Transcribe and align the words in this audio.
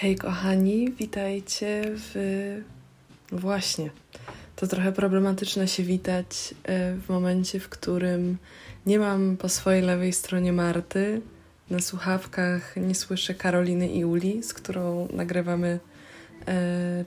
Hej 0.00 0.16
kochani, 0.16 0.92
witajcie 0.92 1.82
w... 1.86 2.14
Właśnie, 3.32 3.90
to 4.56 4.66
trochę 4.66 4.92
problematyczne 4.92 5.68
się 5.68 5.82
witać 5.82 6.54
e, 6.64 6.94
w 6.94 7.08
momencie, 7.08 7.60
w 7.60 7.68
którym 7.68 8.38
nie 8.86 8.98
mam 8.98 9.36
po 9.36 9.48
swojej 9.48 9.82
lewej 9.82 10.12
stronie 10.12 10.52
Marty. 10.52 11.20
Na 11.70 11.80
słuchawkach 11.80 12.76
nie 12.76 12.94
słyszę 12.94 13.34
Karoliny 13.34 13.88
i 13.88 14.04
Uli, 14.04 14.42
z 14.42 14.54
którą 14.54 15.08
nagrywamy 15.12 15.80
e. 16.46 17.04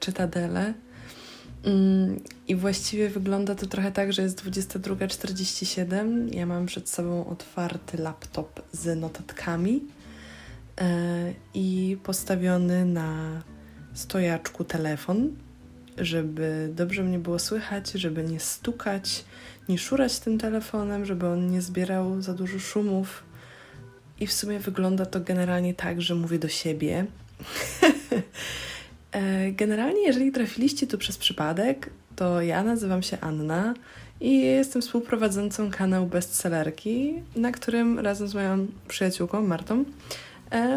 Mm, 1.63 2.19
I 2.47 2.55
właściwie 2.55 3.09
wygląda 3.09 3.55
to 3.55 3.65
trochę 3.65 3.91
tak, 3.91 4.13
że 4.13 4.21
jest 4.21 4.43
22.47. 4.45 6.35
Ja 6.35 6.45
mam 6.45 6.65
przed 6.65 6.89
sobą 6.89 7.27
otwarty 7.27 7.97
laptop 7.97 8.61
z 8.71 8.99
notatkami 8.99 9.81
i 11.53 11.97
postawiony 12.03 12.85
na 12.85 13.41
stojaczku 13.93 14.63
telefon, 14.63 15.29
żeby 15.97 16.69
dobrze 16.75 17.03
mnie 17.03 17.19
było 17.19 17.39
słychać, 17.39 17.91
żeby 17.91 18.23
nie 18.23 18.39
stukać, 18.39 19.25
nie 19.69 19.77
szurać 19.77 20.19
tym 20.19 20.37
telefonem, 20.37 21.05
żeby 21.05 21.27
on 21.27 21.51
nie 21.51 21.61
zbierał 21.61 22.21
za 22.21 22.33
dużo 22.33 22.59
szumów. 22.59 23.23
I 24.19 24.27
w 24.27 24.33
sumie 24.33 24.59
wygląda 24.59 25.05
to 25.05 25.19
generalnie 25.19 25.73
tak, 25.73 26.01
że 26.01 26.15
mówię 26.15 26.39
do 26.39 26.49
siebie. 26.49 27.05
E, 29.11 29.51
generalnie, 29.51 30.01
jeżeli 30.01 30.31
trafiliście 30.31 30.87
tu 30.87 30.97
przez 30.97 31.17
przypadek, 31.17 31.89
to 32.15 32.41
ja 32.41 32.63
nazywam 32.63 33.03
się 33.03 33.17
Anna 33.21 33.73
i 34.21 34.41
jestem 34.41 34.81
współprowadzącą 34.81 35.71
kanał 35.71 36.05
Bestsellerki, 36.07 37.13
na 37.35 37.51
którym 37.51 37.99
razem 37.99 38.27
z 38.27 38.33
moją 38.33 38.67
przyjaciółką 38.87 39.41
Martą 39.41 39.85
E, 39.85 39.85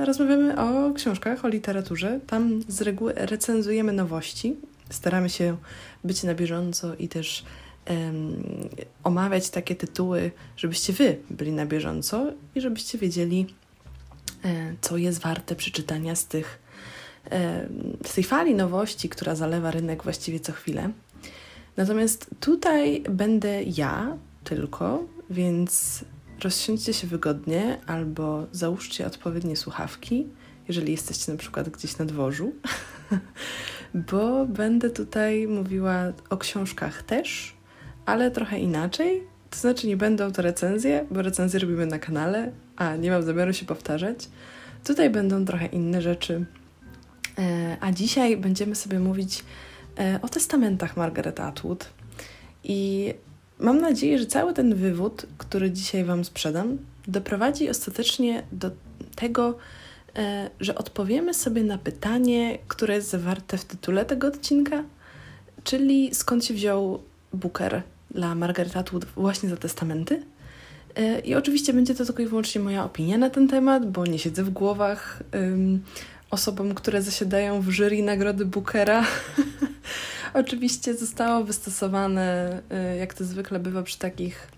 rozmawiamy 0.04 0.60
o 0.60 0.92
książkach, 0.94 1.44
o 1.44 1.48
literaturze. 1.48 2.20
Tam 2.26 2.62
z 2.68 2.80
reguły 2.80 3.12
recenzujemy 3.16 3.92
nowości. 3.92 4.56
Staramy 4.90 5.30
się 5.30 5.56
być 6.04 6.22
na 6.22 6.34
bieżąco 6.34 6.94
i 6.94 7.08
też 7.08 7.44
um, 7.90 8.42
omawiać 9.04 9.50
takie 9.50 9.76
tytuły, 9.76 10.30
żebyście 10.56 10.92
Wy 10.92 11.16
byli 11.30 11.52
na 11.52 11.66
bieżąco 11.66 12.32
i 12.54 12.60
żebyście 12.60 12.98
wiedzieli, 12.98 13.46
e, 14.44 14.74
co 14.80 14.96
jest 14.96 15.18
warte 15.18 15.56
przeczytania 15.56 16.14
z, 16.14 16.26
tych, 16.26 16.58
e, 17.30 17.68
z 18.06 18.14
tej 18.14 18.24
fali 18.24 18.54
nowości, 18.54 19.08
która 19.08 19.34
zalewa 19.34 19.70
rynek 19.70 20.02
właściwie 20.02 20.40
co 20.40 20.52
chwilę. 20.52 20.90
Natomiast 21.76 22.30
tutaj 22.40 23.02
będę 23.10 23.62
ja 23.62 24.16
tylko, 24.44 25.04
więc 25.30 26.04
rozsiądźcie 26.44 26.94
się 26.94 27.06
wygodnie 27.06 27.78
albo 27.86 28.46
załóżcie 28.52 29.06
odpowiednie 29.06 29.56
słuchawki, 29.56 30.26
jeżeli 30.68 30.92
jesteście 30.92 31.32
na 31.32 31.38
przykład 31.38 31.68
gdzieś 31.68 31.98
na 31.98 32.04
dworzu, 32.04 32.52
bo 34.10 34.46
będę 34.46 34.90
tutaj 34.90 35.46
mówiła 35.46 35.94
o 36.30 36.36
książkach 36.36 37.02
też, 37.02 37.54
ale 38.06 38.30
trochę 38.30 38.58
inaczej. 38.58 39.22
To 39.50 39.58
znaczy, 39.58 39.86
nie 39.86 39.96
będą 39.96 40.32
to 40.32 40.42
recenzje, 40.42 41.06
bo 41.10 41.22
recenzje 41.22 41.60
robimy 41.60 41.86
na 41.86 41.98
kanale, 41.98 42.52
a 42.76 42.96
nie 42.96 43.10
mam 43.10 43.22
zamiaru 43.22 43.52
się 43.52 43.66
powtarzać. 43.66 44.28
Tutaj 44.84 45.10
będą 45.10 45.44
trochę 45.44 45.66
inne 45.66 46.02
rzeczy. 46.02 46.44
E, 47.38 47.76
a 47.80 47.92
dzisiaj 47.92 48.36
będziemy 48.36 48.74
sobie 48.74 48.98
mówić 48.98 49.44
e, 49.98 50.18
o 50.22 50.28
testamentach 50.28 50.96
Margaret 50.96 51.40
Atwood. 51.40 51.90
I 52.64 53.14
Mam 53.64 53.80
nadzieję, 53.80 54.18
że 54.18 54.26
cały 54.26 54.54
ten 54.54 54.74
wywód, 54.74 55.26
który 55.38 55.70
dzisiaj 55.70 56.04
Wam 56.04 56.24
sprzedam, 56.24 56.78
doprowadzi 57.08 57.70
ostatecznie 57.70 58.42
do 58.52 58.70
tego, 59.16 59.56
e, 60.16 60.50
że 60.60 60.74
odpowiemy 60.74 61.34
sobie 61.34 61.64
na 61.64 61.78
pytanie, 61.78 62.58
które 62.68 62.94
jest 62.94 63.10
zawarte 63.10 63.58
w 63.58 63.64
tytule 63.64 64.04
tego 64.04 64.26
odcinka, 64.26 64.84
czyli 65.64 66.14
skąd 66.14 66.44
się 66.44 66.54
wziął 66.54 67.02
Booker 67.32 67.82
dla 68.10 68.34
Margaret 68.34 68.76
Atwood 68.76 69.04
właśnie 69.04 69.48
za 69.48 69.56
testamenty. 69.56 70.22
E, 70.94 71.20
I 71.20 71.34
oczywiście 71.34 71.72
będzie 71.72 71.94
to 71.94 72.04
tylko 72.04 72.22
i 72.22 72.26
wyłącznie 72.26 72.60
moja 72.60 72.84
opinia 72.84 73.18
na 73.18 73.30
ten 73.30 73.48
temat, 73.48 73.90
bo 73.90 74.06
nie 74.06 74.18
siedzę 74.18 74.44
w 74.44 74.50
głowach 74.50 75.22
um, 75.34 75.82
osobom, 76.30 76.74
które 76.74 77.02
zasiadają 77.02 77.60
w 77.60 77.70
jury 77.70 78.02
nagrody 78.02 78.44
Bookera. 78.44 79.04
Oczywiście 80.34 80.94
zostało 80.94 81.44
wystosowane, 81.44 82.62
y, 82.94 82.96
jak 82.96 83.14
to 83.14 83.24
zwykle 83.24 83.58
bywa 83.58 83.82
przy 83.82 83.98
takich 83.98 84.48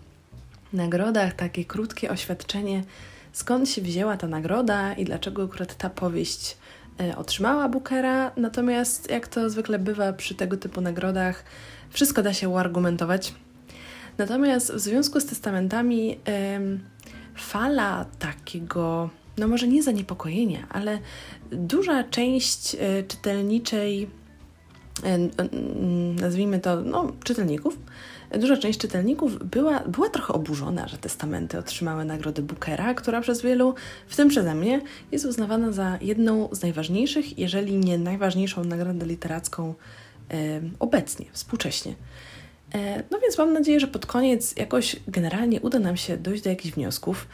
nagrodach, 0.73 1.35
takie 1.35 1.65
krótkie 1.65 2.11
oświadczenie, 2.11 2.85
skąd 3.33 3.69
się 3.69 3.83
wzięła 3.83 4.17
ta 4.17 4.27
nagroda 4.27 4.93
i 4.93 5.05
dlaczego 5.05 5.45
akurat 5.45 5.77
ta 5.77 5.91
powieść 5.91 6.57
y, 7.01 7.17
otrzymała 7.17 7.69
Bookera. 7.69 8.33
Natomiast, 8.37 9.11
jak 9.11 9.29
to 9.29 9.51
zwykle 9.51 9.79
bywa 9.79 10.13
przy 10.13 10.35
tego 10.35 10.57
typu 10.57 10.81
nagrodach, 10.81 11.45
wszystko 11.91 12.23
da 12.23 12.35
się 12.35 12.49
uargumentować. 12.49 13.35
Natomiast 14.19 14.73
w 14.73 14.81
związku 14.81 15.21
z 15.21 15.27
testamentami 15.27 16.21
fala 17.35 18.07
takiego, 18.19 19.11
no 19.39 19.49
może 19.49 19.69
nie 19.69 19.83
zaniepokojenia, 19.83 20.67
ale 20.71 20.99
duża 21.51 22.05
część 22.05 22.75
y, 22.75 23.05
czytelniczej 23.09 24.11
nazwijmy 26.21 26.61
to, 26.61 26.81
no, 26.81 27.13
czytelników, 27.25 27.79
duża 28.31 28.57
część 28.57 28.79
czytelników 28.79 29.45
była, 29.45 29.81
była 29.81 30.09
trochę 30.09 30.35
oburzona, 30.35 30.89
że 30.89 30.99
testamenty 30.99 31.59
otrzymały 31.59 32.05
nagrodę 32.05 32.43
Bookera, 32.43 32.95
która 32.95 33.21
przez 33.21 33.43
wielu, 33.43 33.75
w 34.07 34.17
tym 34.17 34.29
przeze 34.29 34.55
mnie, 34.55 34.81
jest 35.13 35.25
uznawana 35.25 35.73
za 35.73 35.99
jedną 36.01 36.49
z 36.53 36.63
najważniejszych, 36.63 37.39
jeżeli 37.39 37.77
nie 37.77 37.99
najważniejszą 37.99 38.65
nagrodę 38.65 39.07
literacką 39.07 39.75
e, 40.31 40.61
obecnie, 40.79 41.27
współcześnie. 41.33 41.95
E, 42.75 43.03
no 43.11 43.19
więc 43.21 43.39
mam 43.39 43.53
nadzieję, 43.53 43.81
że 43.81 43.87
pod 43.87 44.07
koniec 44.07 44.57
jakoś 44.57 44.97
generalnie 45.09 45.61
uda 45.61 45.79
nam 45.79 45.97
się 45.97 46.17
dojść 46.17 46.43
do 46.43 46.51
jakichś 46.51 46.75
wniosków. 46.75 47.29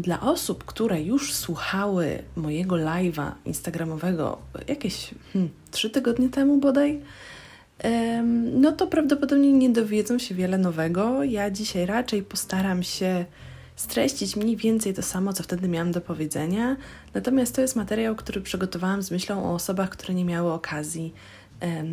Dla 0.00 0.20
osób, 0.20 0.64
które 0.64 1.02
już 1.02 1.34
słuchały 1.34 2.22
mojego 2.36 2.76
live'a 2.76 3.32
instagramowego 3.44 4.38
jakieś 4.68 5.10
hmm, 5.32 5.50
trzy 5.70 5.90
tygodnie 5.90 6.28
temu 6.28 6.56
bodaj, 6.56 7.00
no 8.52 8.72
to 8.72 8.86
prawdopodobnie 8.86 9.52
nie 9.52 9.70
dowiedzą 9.70 10.18
się 10.18 10.34
wiele 10.34 10.58
nowego. 10.58 11.24
Ja 11.24 11.50
dzisiaj 11.50 11.86
raczej 11.86 12.22
postaram 12.22 12.82
się 12.82 13.24
streścić 13.76 14.36
mniej 14.36 14.56
więcej 14.56 14.94
to 14.94 15.02
samo, 15.02 15.32
co 15.32 15.42
wtedy 15.42 15.68
miałam 15.68 15.92
do 15.92 16.00
powiedzenia. 16.00 16.76
Natomiast 17.14 17.54
to 17.54 17.60
jest 17.60 17.76
materiał, 17.76 18.16
który 18.16 18.40
przygotowałam 18.40 19.02
z 19.02 19.10
myślą 19.10 19.44
o 19.44 19.54
osobach, 19.54 19.90
które 19.90 20.14
nie 20.14 20.24
miały 20.24 20.52
okazji 20.52 21.14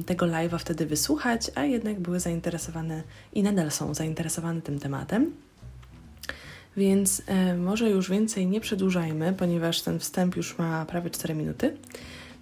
tego 0.05 0.25
live'a 0.25 0.59
wtedy 0.59 0.85
wysłuchać, 0.85 1.51
a 1.55 1.63
jednak 1.63 1.99
były 1.99 2.19
zainteresowane 2.19 3.03
i 3.33 3.43
nadal 3.43 3.71
są 3.71 3.93
zainteresowane 3.93 4.61
tym 4.61 4.79
tematem. 4.79 5.31
Więc 6.77 7.21
e, 7.25 7.57
może 7.57 7.89
już 7.89 8.09
więcej 8.09 8.47
nie 8.47 8.61
przedłużajmy, 8.61 9.33
ponieważ 9.33 9.81
ten 9.81 9.99
wstęp 9.99 10.35
już 10.35 10.57
ma 10.57 10.85
prawie 10.85 11.09
4 11.09 11.35
minuty, 11.35 11.77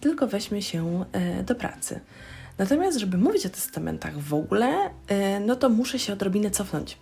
tylko 0.01 0.27
weźmy 0.27 0.61
się 0.61 1.05
e, 1.11 1.43
do 1.43 1.55
pracy. 1.55 1.99
Natomiast, 2.57 2.97
żeby 2.97 3.17
mówić 3.17 3.45
o 3.45 3.49
testamentach 3.49 4.19
w 4.19 4.33
ogóle, 4.33 4.89
e, 5.07 5.39
no 5.39 5.55
to 5.55 5.69
muszę 5.69 5.99
się 5.99 6.13
odrobinę 6.13 6.51
cofnąć, 6.51 6.97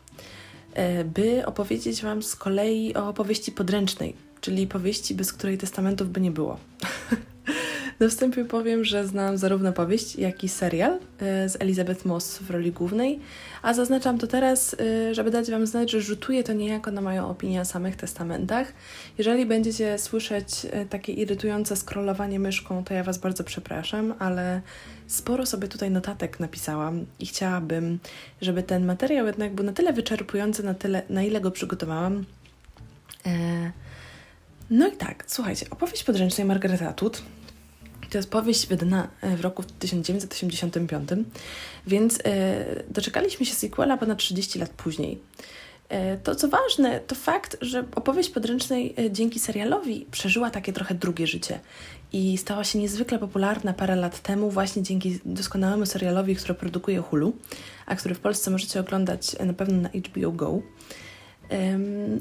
e, 0.74 1.04
by 1.04 1.46
opowiedzieć 1.46 2.02
Wam 2.02 2.24
z 2.24 2.36
kolei 2.36 2.96
o 2.96 3.10
opowieści 3.10 3.52
podręcznej, 3.52 4.16
czyli 4.42 4.68
powieści, 4.68 5.16
bez 5.16 5.34
której 5.34 5.58
testamentów 5.58 6.10
by 6.10 6.22
nie 6.22 6.32
było. 6.32 6.58
Na 8.00 8.08
wstępie 8.08 8.46
powiem, 8.46 8.86
że 8.86 9.08
znam 9.08 9.38
zarówno 9.38 9.74
powieść, 9.74 10.16
jak 10.16 10.44
i 10.44 10.50
serial 10.50 11.00
e, 11.19 11.50
z 11.50 11.62
Elizabeth 11.62 12.06
Moss 12.06 12.38
w 12.38 12.50
roli 12.50 12.72
głównej, 12.72 13.19
a 13.62 13.74
zaznaczam 13.74 14.18
to 14.18 14.28
teraz, 14.28 14.75
e, 14.80 15.16
żeby 15.16 15.31
dać 15.31 15.51
Wam 15.51 15.68
znać, 15.68 15.92
że 15.92 16.01
rzutuje 16.01 16.44
to 16.44 16.54
niejako 16.54 16.92
na 16.92 17.01
moją 17.01 17.30
opinię 17.30 17.62
o 17.62 17.66
samych 17.66 17.96
testamentach. 17.96 18.74
Jeżeli 19.18 19.46
będziecie 19.46 19.98
słyszeć 19.98 20.68
e, 20.72 20.86
takie 20.86 21.13
irytujące 21.13 21.75
scrollowanie 21.75 22.40
myszką, 22.40 22.84
to 22.84 22.94
ja 22.94 23.04
Was 23.04 23.18
bardzo 23.18 23.44
przepraszam, 23.44 24.13
ale 24.19 24.62
sporo 25.07 25.46
sobie 25.46 25.68
tutaj 25.68 25.92
notatek 25.92 26.40
napisałam 26.40 27.06
i 27.19 27.25
chciałabym, 27.25 28.00
żeby 28.42 28.63
ten 28.63 28.86
materiał 28.86 29.25
jednak 29.25 29.54
był 29.54 29.66
na 29.66 29.74
tyle 29.74 29.94
wyczerpujący, 29.94 30.63
na, 30.63 30.74
tyle, 30.74 31.01
na 31.10 31.24
ile 31.24 31.42
go 31.42 31.51
przygotowałam. 31.51 32.25
No 34.69 34.88
i 34.88 34.92
tak, 34.92 35.24
słuchajcie, 35.28 35.66
opowieść 35.69 36.04
podręcznej 36.04 36.48
Margaret 36.48 36.81
Atwood 36.81 37.22
to 38.10 38.18
jest 38.18 38.30
powieść 38.30 38.68
wydana 38.68 39.08
e, 39.22 39.38
w 39.38 39.42
roku 39.42 39.64
1985, 39.80 41.10
więc 41.88 42.20
e, 42.26 42.66
doczekaliśmy 42.90 43.46
się 43.46 43.54
sequela 43.54 43.98
ponad 43.98 44.18
30 44.18 44.60
lat 44.60 44.70
później. 44.70 45.20
E, 45.90 46.18
to 46.18 46.36
co 46.36 46.48
ważne, 46.48 47.00
to 47.00 47.16
fakt, 47.16 47.58
że 47.62 47.84
opowieść 47.96 48.30
podręcznej 48.30 48.96
dzięki 49.10 49.40
serialowi 49.40 50.08
przeżyła 50.12 50.50
takie 50.50 50.74
trochę 50.74 50.96
drugie 50.96 51.28
życie 51.28 51.60
i 52.14 52.38
stała 52.38 52.64
się 52.64 52.80
niezwykle 52.80 53.20
popularna 53.20 53.74
parę 53.74 53.96
lat 53.96 54.20
temu 54.20 54.50
właśnie 54.50 54.84
dzięki 54.84 55.20
doskonałemu 55.26 55.86
serialowi, 55.86 56.36
który 56.36 56.54
produkuje 56.54 57.00
Hulu, 57.00 57.34
a 57.86 57.96
który 57.96 58.16
w 58.16 58.20
Polsce 58.20 58.52
możecie 58.52 58.80
oglądać 58.80 59.40
na 59.40 59.54
pewno 59.54 59.82
na 59.82 59.90
HBO 59.90 60.32
Go. 60.32 60.62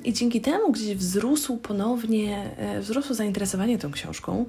I 0.05 0.13
dzięki 0.13 0.41
temu 0.41 0.73
gdzieś 0.73 0.97
wzrósł 0.97 1.57
ponownie, 1.57 2.51
e, 2.57 2.81
wzrosło 2.81 3.15
zainteresowanie 3.15 3.79
tą 3.79 3.91
książką. 3.91 4.47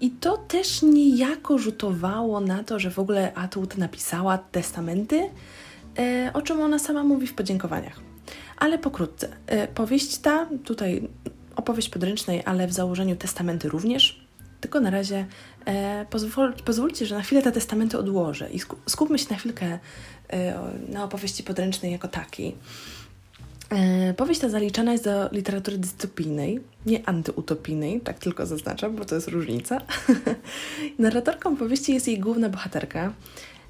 I 0.00 0.10
to 0.10 0.36
też 0.36 0.82
niejako 0.82 1.58
rzutowało 1.58 2.40
na 2.40 2.64
to, 2.64 2.78
że 2.78 2.90
w 2.90 2.98
ogóle 2.98 3.34
Atwood 3.34 3.76
napisała 3.76 4.38
testamenty, 4.38 5.30
e, 5.98 6.30
o 6.34 6.42
czym 6.42 6.60
ona 6.60 6.78
sama 6.78 7.04
mówi 7.04 7.26
w 7.26 7.34
podziękowaniach. 7.34 8.00
Ale 8.56 8.78
pokrótce. 8.78 9.28
E, 9.46 9.68
powieść 9.68 10.18
ta, 10.18 10.46
tutaj 10.64 11.08
opowieść 11.56 11.88
podręcznej, 11.88 12.42
ale 12.44 12.66
w 12.66 12.72
założeniu 12.72 13.16
testamenty 13.16 13.68
również. 13.68 14.20
Tylko 14.60 14.80
na 14.80 14.90
razie 14.90 15.26
pozwól, 16.10 16.52
pozwólcie, 16.64 17.06
że 17.06 17.14
na 17.14 17.22
chwilę 17.22 17.42
te 17.42 17.52
testamenty 17.52 17.98
odłożę 17.98 18.50
i 18.50 18.60
skupmy 18.86 19.18
się 19.18 19.26
na 19.30 19.36
chwilkę 19.36 19.78
na 20.88 21.04
opowieści 21.04 21.42
podręcznej 21.42 21.92
jako 21.92 22.08
takiej. 22.08 22.56
E, 23.70 24.14
powieść 24.14 24.40
ta 24.40 24.48
zaliczana 24.48 24.92
jest 24.92 25.04
do 25.04 25.28
literatury 25.32 25.78
dystopijnej, 25.78 26.60
nie 26.86 27.08
antyutopijnej, 27.08 28.00
tak 28.00 28.18
tylko 28.18 28.46
zaznaczam, 28.46 28.96
bo 28.96 29.04
to 29.04 29.14
jest 29.14 29.28
różnica. 29.28 29.80
Narratorką 30.98 31.56
powieści 31.56 31.94
jest 31.94 32.08
jej 32.08 32.18
główna 32.18 32.48
bohaterka, 32.48 33.12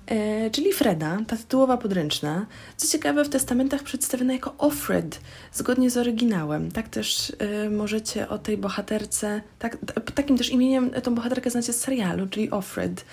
e, 0.06 0.50
czyli 0.50 0.72
Freda, 0.72 1.18
ta 1.26 1.36
tytułowa 1.36 1.76
podręczna. 1.76 2.46
Co 2.76 2.88
ciekawe, 2.88 3.24
w 3.24 3.28
testamentach 3.28 3.82
przedstawiona 3.82 4.32
jako 4.32 4.54
Offred, 4.58 5.20
zgodnie 5.52 5.90
z 5.90 5.96
oryginałem. 5.96 6.72
Tak 6.72 6.88
też 6.88 7.32
e, 7.38 7.70
możecie 7.70 8.28
o 8.28 8.38
tej 8.38 8.56
bohaterce, 8.56 9.42
tak, 9.58 9.76
takim 10.14 10.38
też 10.38 10.50
imieniem 10.50 10.90
tą 10.90 11.14
bohaterkę 11.14 11.50
znacie 11.50 11.72
z 11.72 11.80
serialu, 11.80 12.26
czyli 12.26 12.50
Offred. 12.50 13.04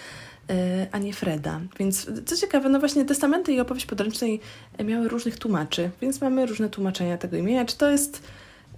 E, 0.49 0.87
a 0.91 0.97
nie 0.97 1.13
Freda. 1.13 1.61
Więc 1.79 2.11
co 2.25 2.37
ciekawe, 2.37 2.69
no 2.69 2.79
właśnie 2.79 3.05
testamenty 3.05 3.53
i 3.53 3.59
opowieść 3.59 3.85
podręcznej 3.85 4.39
miały 4.85 5.07
różnych 5.07 5.37
tłumaczy, 5.39 5.89
więc 6.01 6.21
mamy 6.21 6.45
różne 6.45 6.69
tłumaczenia 6.69 7.17
tego 7.17 7.37
imienia. 7.37 7.65
Czy 7.65 7.77
to 7.77 7.91
jest 7.91 8.23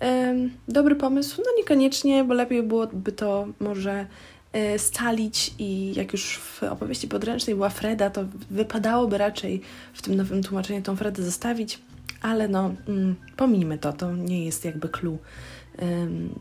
e, 0.01 0.36
dobry 0.68 0.95
pomysł? 0.95 1.42
No 1.45 1.51
niekoniecznie, 1.57 2.24
bo 2.24 2.33
lepiej 2.33 2.63
byłoby 2.63 3.12
to 3.12 3.48
może 3.60 4.06
e, 4.54 4.80
stalić 4.80 5.54
i 5.60 5.94
jak 5.95 6.13
już 6.13 6.38
w 6.38 6.63
opowieści 6.63 7.07
podręcznej 7.07 7.56
była 7.56 7.69
Freda, 7.69 8.10
to 8.10 8.25
wypadałoby 8.51 9.18
raczej 9.18 9.62
w 9.94 10.01
tym 10.01 10.16
nowym 10.16 10.44
tłumaczeniu 10.44 10.81
tą 10.81 10.95
Fredę 10.95 11.24
zostawić, 11.24 11.80
ale 12.21 12.48
no 12.48 12.74
mm, 12.88 13.16
pomijmy 13.38 13.77
to, 13.77 13.94
to 13.94 14.16
nie 14.16 14.45
jest 14.45 14.66
jakby 14.66 14.89
clue 14.89 15.18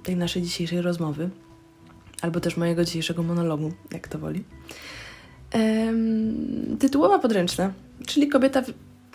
tej 0.02 0.16
naszej 0.16 0.42
dzisiejszej 0.42 0.82
rozmowy, 0.82 1.30
albo 2.22 2.40
też 2.40 2.56
mojego 2.56 2.84
dzisiejszego 2.84 3.22
monologu, 3.22 3.72
jak 3.92 4.08
to 4.08 4.18
woli 4.18 4.44
tytułowa 6.78 7.18
podręczna, 7.18 7.72
czyli 8.06 8.28
kobieta 8.28 8.62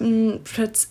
mm, 0.01 0.39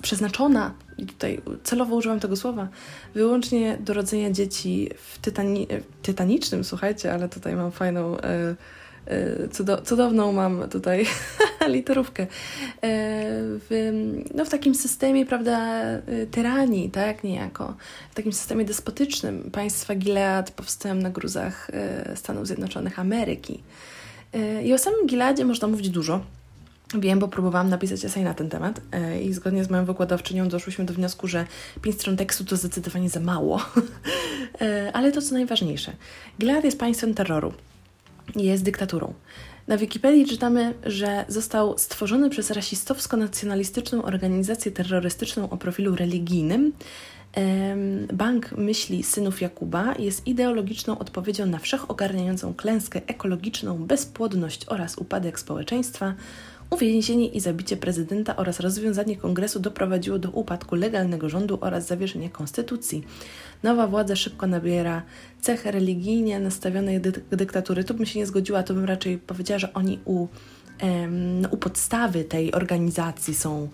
przeznaczona, 0.03 0.75
tutaj 1.07 1.41
celowo 1.63 1.97
używam 1.97 2.21
tego 2.21 2.37
słowa, 2.37 2.69
wyłącznie 3.15 3.79
do 3.81 3.93
rodzenia 3.95 4.31
dzieci 4.31 4.91
w 4.97 5.19
tytani 5.19 5.67
tytanicznym, 6.03 6.65
słuchajcie, 6.65 7.13
ale 7.13 7.29
tutaj 7.29 7.57
mam 7.57 7.73
fajną, 7.73 8.19
e, 8.19 8.55
e, 9.07 9.49
cudo 9.49 9.83
cudowną 9.83 10.33
mam 10.33 10.69
tutaj 10.69 11.07
literówkę, 11.69 12.23
e, 12.23 12.29
w, 13.69 13.93
no, 14.35 14.45
w 14.45 14.49
takim 14.49 14.75
systemie, 14.75 15.27
prawda, 15.27 15.81
tyranii, 16.31 16.91
tak, 16.91 17.25
niejako, 17.25 17.75
w 18.11 18.15
takim 18.15 18.33
systemie 18.33 18.65
despotycznym 18.65 19.51
państwa 19.51 19.95
Gilead 19.95 20.51
powstałem 20.51 21.03
na 21.03 21.11
gruzach 21.11 21.71
Stanów 22.15 22.47
Zjednoczonych 22.47 22.99
Ameryki. 22.99 23.63
I 24.65 24.73
o 24.73 24.79
samym 24.79 25.07
Gileadzie 25.07 25.45
można 25.45 25.69
mówić 25.69 25.89
dużo. 25.89 26.21
Wiem, 26.95 27.19
bo 27.19 27.29
próbowałam 27.29 27.69
napisać 27.69 28.05
esej 28.05 28.25
na 28.25 28.35
ten 28.35 28.49
temat 28.49 28.81
e, 28.93 29.23
i 29.23 29.33
zgodnie 29.33 29.65
z 29.65 29.71
moją 29.71 29.85
wykładowczynią 29.85 30.49
doszłyśmy 30.49 30.85
do 30.85 30.95
wniosku, 30.95 31.29
że 31.29 31.47
pięć 31.83 31.97
stron 31.97 32.17
tekstu 32.17 32.45
to 32.45 32.57
zdecydowanie 32.57 33.09
za 33.11 33.21
mało. 33.21 33.61
E, 34.61 34.91
ale 34.93 35.13
to 35.13 35.23
co 35.23 35.35
najważniejsze. 35.35 35.93
Gilead 36.41 36.65
jest 36.65 36.79
państwem 36.79 37.15
terroru. 37.15 37.53
Jest 38.37 38.63
dyktaturą. 38.63 39.15
Na 39.69 39.77
Wikipedii 39.77 40.27
czytamy, 40.27 40.75
że 40.87 41.25
został 41.29 41.79
stworzony 41.79 42.31
przez 42.31 42.51
rasistowsko-nacjonalistyczną 42.51 44.05
organizację 44.05 44.73
terrorystyczną 44.73 45.51
o 45.51 45.57
profilu 45.57 45.97
religijnym, 45.97 46.73
Bank 48.13 48.53
Myśli 48.53 49.03
Synów 49.03 49.41
Jakuba 49.41 49.95
jest 49.99 50.27
ideologiczną 50.27 50.99
odpowiedzią 50.99 51.47
na 51.47 51.59
wszechogarniającą 51.59 52.55
klęskę 52.55 53.01
ekologiczną, 53.07 53.79
bezpłodność 53.79 54.65
oraz 54.69 54.99
upadek 54.99 55.41
społeczeństwa. 55.41 56.15
Uwięzienie 56.71 57.29
i 57.29 57.41
zabicie 57.41 57.77
prezydenta 57.77 58.37
oraz 58.37 58.61
rozwiązanie 58.61 59.17
kongresu 59.17 59.61
doprowadziło 59.61 60.19
do 60.19 60.31
upadku 60.31 60.75
legalnego 60.75 61.29
rządu 61.29 61.59
oraz 61.61 61.87
zawieszenia 61.87 62.29
konstytucji. 62.29 63.05
Nowa 63.63 63.87
władza 63.87 64.17
szybko 64.17 64.47
nabiera 64.47 65.03
cech 65.41 65.67
religijnie 65.67 66.41
nastawionej 66.41 67.01
dy 67.01 67.13
dyktatury. 67.31 67.85
Tu 67.85 67.95
bym 67.95 68.07
się 68.07 68.19
nie 68.19 68.27
zgodziła, 68.27 68.63
to 68.63 68.75
bym 68.75 68.85
raczej 68.85 69.19
powiedziała, 69.19 69.59
że 69.59 69.73
oni 69.73 69.99
u, 70.05 70.27
no, 71.11 71.49
u 71.49 71.57
podstawy 71.57 72.25
tej 72.25 72.53
organizacji 72.53 73.35
są 73.35 73.69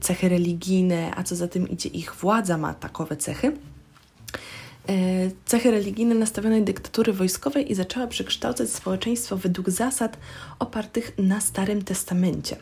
cechy 0.00 0.28
religijne, 0.28 1.12
a 1.16 1.22
co 1.22 1.36
za 1.36 1.48
tym 1.48 1.68
idzie, 1.68 1.88
ich 1.88 2.14
władza 2.14 2.58
ma 2.58 2.74
takowe 2.74 3.16
cechy. 3.16 3.52
E, 4.88 5.30
cechy 5.44 5.70
religijne 5.70 6.14
nastawionej 6.14 6.62
dyktatury 6.64 7.12
wojskowej 7.12 7.72
i 7.72 7.74
zaczęła 7.74 8.06
przekształcać 8.06 8.70
społeczeństwo 8.70 9.36
według 9.36 9.70
zasad 9.70 10.16
opartych 10.58 11.12
na 11.18 11.40
Starym 11.40 11.82
Testamencie. 11.82 12.56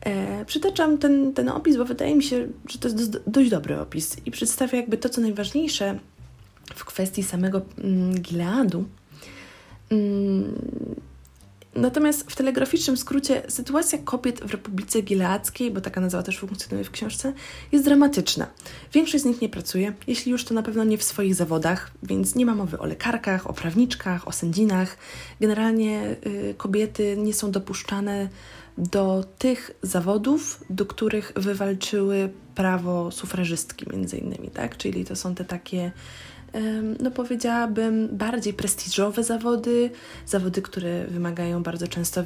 E, 0.00 0.44
przytaczam 0.44 0.98
ten, 0.98 1.34
ten 1.34 1.48
opis, 1.48 1.76
bo 1.76 1.84
wydaje 1.84 2.14
mi 2.14 2.22
się, 2.22 2.48
że 2.68 2.78
to 2.78 2.88
jest 2.88 3.18
dość 3.26 3.50
dobry 3.50 3.80
opis 3.80 4.16
i 4.26 4.30
przedstawia 4.30 4.78
jakby 4.78 4.98
to, 4.98 5.08
co 5.08 5.20
najważniejsze 5.20 5.98
w 6.74 6.84
kwestii 6.84 7.22
samego 7.22 7.62
mm, 7.78 8.14
Gileadu. 8.14 8.84
Mm, 9.90 10.54
Natomiast 11.80 12.30
w 12.30 12.36
telegraficznym 12.36 12.96
skrócie 12.96 13.42
sytuacja 13.48 13.98
kobiet 13.98 14.40
w 14.40 14.52
Republice 14.52 15.02
Gileackiej, 15.02 15.70
bo 15.70 15.80
taka 15.80 16.00
nazwa 16.00 16.22
też 16.22 16.38
funkcjonuje 16.38 16.84
w 16.84 16.90
książce, 16.90 17.32
jest 17.72 17.84
dramatyczna. 17.84 18.46
Większość 18.92 19.22
z 19.24 19.26
nich 19.26 19.40
nie 19.40 19.48
pracuje, 19.48 19.92
jeśli 20.06 20.32
już 20.32 20.44
to 20.44 20.54
na 20.54 20.62
pewno 20.62 20.84
nie 20.84 20.98
w 20.98 21.02
swoich 21.02 21.34
zawodach, 21.34 21.90
więc 22.02 22.34
nie 22.34 22.46
ma 22.46 22.54
mowy 22.54 22.78
o 22.78 22.86
lekarkach, 22.86 23.50
o 23.50 23.52
prawniczkach, 23.52 24.28
o 24.28 24.32
sędzinach. 24.32 24.96
Generalnie 25.40 26.16
y, 26.26 26.54
kobiety 26.58 27.16
nie 27.16 27.34
są 27.34 27.50
dopuszczane 27.50 28.28
do 28.78 29.24
tych 29.38 29.70
zawodów, 29.82 30.64
do 30.70 30.86
których 30.86 31.32
wywalczyły 31.36 32.30
prawo 32.54 33.10
sufrażystki 33.10 33.86
między 33.90 34.16
innymi, 34.16 34.50
tak? 34.50 34.76
Czyli 34.76 35.04
to 35.04 35.16
są 35.16 35.34
te 35.34 35.44
takie 35.44 35.92
no 37.00 37.10
powiedziałabym, 37.10 38.08
bardziej 38.12 38.54
prestiżowe 38.54 39.24
zawody, 39.24 39.90
zawody, 40.26 40.62
które 40.62 41.04
wymagają 41.06 41.62
bardzo 41.62 41.88
często 41.88 42.20
e, 42.20 42.24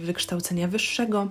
wykształcenia 0.00 0.68
wyższego. 0.68 1.30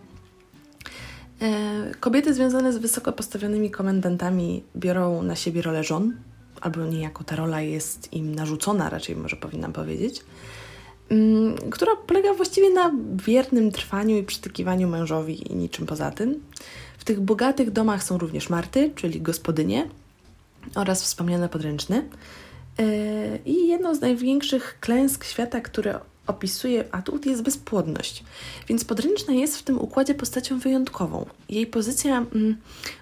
E, 1.41 1.91
kobiety 1.99 2.33
związane 2.33 2.73
z 2.73 2.77
wysoko 2.77 3.11
postawionymi 3.11 3.71
komendantami 3.71 4.63
biorą 4.75 5.23
na 5.23 5.35
siebie 5.35 5.61
rolę 5.61 5.83
żon, 5.83 6.13
albo 6.61 6.85
niejako 6.85 7.23
ta 7.23 7.35
rola 7.35 7.61
jest 7.61 8.13
im 8.13 8.35
narzucona, 8.35 8.89
raczej 8.89 9.15
może 9.15 9.35
powinnam 9.35 9.73
powiedzieć, 9.73 10.23
która 11.71 11.91
polega 12.07 12.33
właściwie 12.33 12.69
na 12.69 12.91
wiernym 13.25 13.71
trwaniu 13.71 14.17
i 14.17 14.23
przytykiwaniu 14.23 14.87
mężowi 14.87 15.51
i 15.51 15.55
niczym 15.55 15.85
poza 15.85 16.11
tym. 16.11 16.43
W 16.97 17.03
tych 17.03 17.19
bogatych 17.19 17.71
domach 17.71 18.03
są 18.03 18.17
również 18.17 18.49
marty, 18.49 18.91
czyli 18.95 19.21
gospodynie, 19.21 19.89
oraz 20.75 21.03
wspomniane 21.03 21.49
podręczne. 21.49 22.03
E, 22.79 23.37
I 23.45 23.67
jedną 23.67 23.95
z 23.95 24.01
największych 24.01 24.77
klęsk 24.79 25.25
świata, 25.25 25.61
które 25.61 25.99
opisuje 26.27 26.85
Atut, 26.91 27.25
jest 27.25 27.41
bezpłodność. 27.41 28.23
Więc 28.67 28.85
podręczna 28.85 29.33
jest 29.33 29.57
w 29.57 29.63
tym 29.63 29.79
układzie 29.79 30.15
postacią 30.15 30.59
wyjątkową. 30.59 31.25
Jej 31.49 31.67
pozycja 31.67 32.17
mm, 32.17 32.57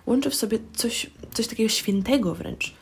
łączy 0.06 0.30
w 0.30 0.36
sobie 0.36 0.60
coś, 0.76 1.10
coś 1.34 1.48
takiego 1.48 1.70
świętego 1.70 2.36
wręcz, 2.36 2.74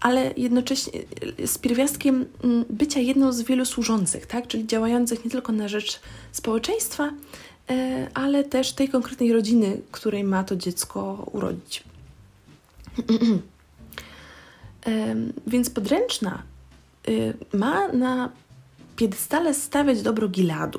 ale 0.00 0.34
jednocześnie 0.36 1.00
e, 1.38 1.46
z 1.46 1.58
pierwiastkiem 1.58 2.26
mm, 2.44 2.64
bycia 2.70 3.00
jedną 3.00 3.32
z 3.32 3.42
wielu 3.42 3.64
służących, 3.64 4.26
tak? 4.26 4.46
czyli 4.46 4.66
działających 4.66 5.24
nie 5.24 5.30
tylko 5.30 5.52
na 5.52 5.68
rzecz 5.68 6.00
społeczeństwa, 6.32 7.10
e, 7.70 8.08
ale 8.14 8.44
też 8.44 8.72
tej 8.72 8.88
konkretnej 8.88 9.32
rodziny, 9.32 9.80
której 9.90 10.24
ma 10.24 10.44
to 10.44 10.56
dziecko 10.56 11.26
urodzić. 11.32 11.84
Więc 15.46 15.70
podręczna 15.70 16.42
y, 17.08 17.34
ma 17.52 17.88
na 17.88 18.30
piedestale 18.96 19.54
stawiać 19.54 20.02
dobro 20.02 20.28
Giladu. 20.28 20.78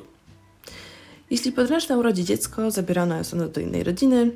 Jeśli 1.30 1.52
podręczna 1.52 1.96
urodzi 1.96 2.24
dziecko, 2.24 2.70
zabierana 2.70 3.18
jest 3.18 3.34
ono 3.34 3.48
do 3.48 3.60
innej 3.60 3.84
rodziny, 3.84 4.30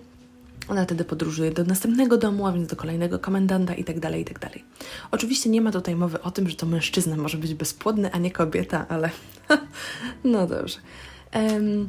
ona 0.68 0.84
wtedy 0.84 1.04
podróżuje 1.04 1.50
do 1.50 1.64
następnego 1.64 2.18
domu, 2.18 2.46
a 2.46 2.52
więc 2.52 2.68
do 2.68 2.76
kolejnego 2.76 3.18
komendanta 3.18 3.74
itd., 3.74 4.00
tak 4.00 4.16
itd. 4.16 4.40
Tak 4.40 4.52
Oczywiście 5.10 5.50
nie 5.50 5.60
ma 5.60 5.72
tutaj 5.72 5.96
mowy 5.96 6.22
o 6.22 6.30
tym, 6.30 6.48
że 6.48 6.56
to 6.56 6.66
mężczyzna 6.66 7.16
może 7.16 7.38
być 7.38 7.54
bezpłodny, 7.54 8.12
a 8.12 8.18
nie 8.18 8.30
kobieta, 8.30 8.86
ale 8.88 9.10
no 10.24 10.46
dobrze. 10.46 10.78
Um, 11.34 11.88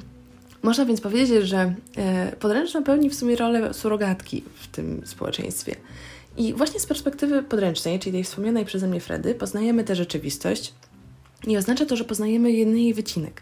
można 0.64 0.86
więc 0.86 1.02
powiedzieć, 1.02 1.48
że 1.48 1.74
e, 1.98 2.36
podręczna 2.40 2.82
pełni 2.82 3.10
w 3.10 3.16
sumie 3.16 3.36
rolę 3.36 3.74
surogatki 3.74 4.44
w 4.56 4.68
tym 4.68 5.02
społeczeństwie. 5.06 5.76
I 6.38 6.54
właśnie 6.54 6.80
z 6.80 6.86
perspektywy 6.86 7.44
podręcznej, 7.44 8.00
czyli 8.00 8.14
tej 8.14 8.24
wspomnianej 8.24 8.66
przeze 8.66 8.88
mnie 8.88 9.00
Fredy, 9.00 9.36
poznajemy 9.36 9.84
tę 9.84 9.96
rzeczywistość 9.96 10.74
i 11.48 11.58
oznacza 11.58 11.86
to, 11.86 11.96
że 11.96 12.04
poznajemy 12.04 12.52
jeden 12.52 12.78
jej 12.78 12.94
wycinek. 12.94 13.42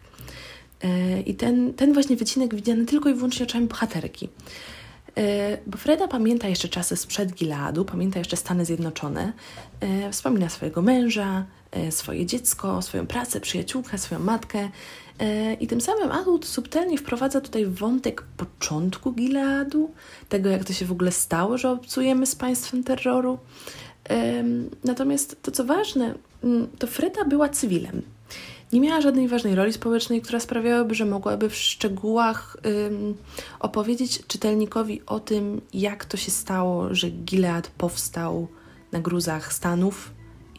E, 0.83 1.21
I 1.21 1.35
ten, 1.35 1.73
ten 1.73 1.93
właśnie 1.93 2.15
wycinek 2.15 2.55
widziany 2.55 2.85
tylko 2.85 3.09
i 3.09 3.13
wyłącznie 3.13 3.45
oczami 3.45 3.67
bohaterki. 3.67 4.29
E, 5.17 5.57
bo 5.67 5.77
Freda 5.77 6.07
pamięta 6.07 6.47
jeszcze 6.47 6.69
czasy 6.69 6.97
sprzed 6.97 7.33
Gileadu, 7.33 7.85
pamięta 7.85 8.19
jeszcze 8.19 8.37
Stany 8.37 8.65
Zjednoczone, 8.65 9.33
e, 9.79 10.11
wspomina 10.11 10.49
swojego 10.49 10.81
męża, 10.81 11.45
swoje 11.89 12.25
dziecko, 12.25 12.81
swoją 12.81 13.07
pracę, 13.07 13.41
przyjaciółkę, 13.41 13.97
swoją 13.97 14.21
matkę 14.21 14.69
i 15.59 15.67
tym 15.67 15.81
samym 15.81 16.11
Adult 16.11 16.45
subtelnie 16.45 16.97
wprowadza 16.97 17.41
tutaj 17.41 17.65
wątek 17.65 18.23
początku 18.37 19.11
Gileadu, 19.11 19.91
tego 20.29 20.49
jak 20.49 20.63
to 20.63 20.73
się 20.73 20.85
w 20.85 20.91
ogóle 20.91 21.11
stało, 21.11 21.57
że 21.57 21.69
obcujemy 21.71 22.25
z 22.25 22.35
państwem 22.35 22.83
terroru. 22.83 23.39
Natomiast 24.83 25.41
to 25.41 25.51
co 25.51 25.65
ważne, 25.65 26.15
to 26.79 26.87
Freda 26.87 27.25
była 27.25 27.49
cywilem. 27.49 28.01
Nie 28.73 28.81
miała 28.81 29.01
żadnej 29.01 29.27
ważnej 29.27 29.55
roli 29.55 29.73
społecznej, 29.73 30.21
która 30.21 30.39
sprawiałaby, 30.39 30.95
że 30.95 31.05
mogłaby 31.05 31.49
w 31.49 31.55
szczegółach 31.55 32.57
opowiedzieć 33.59 34.27
czytelnikowi 34.27 35.01
o 35.05 35.19
tym, 35.19 35.61
jak 35.73 36.05
to 36.05 36.17
się 36.17 36.31
stało, 36.31 36.95
że 36.95 37.09
Gilead 37.09 37.67
powstał 37.67 38.47
na 38.91 38.99
gruzach 38.99 39.53
Stanów 39.53 40.11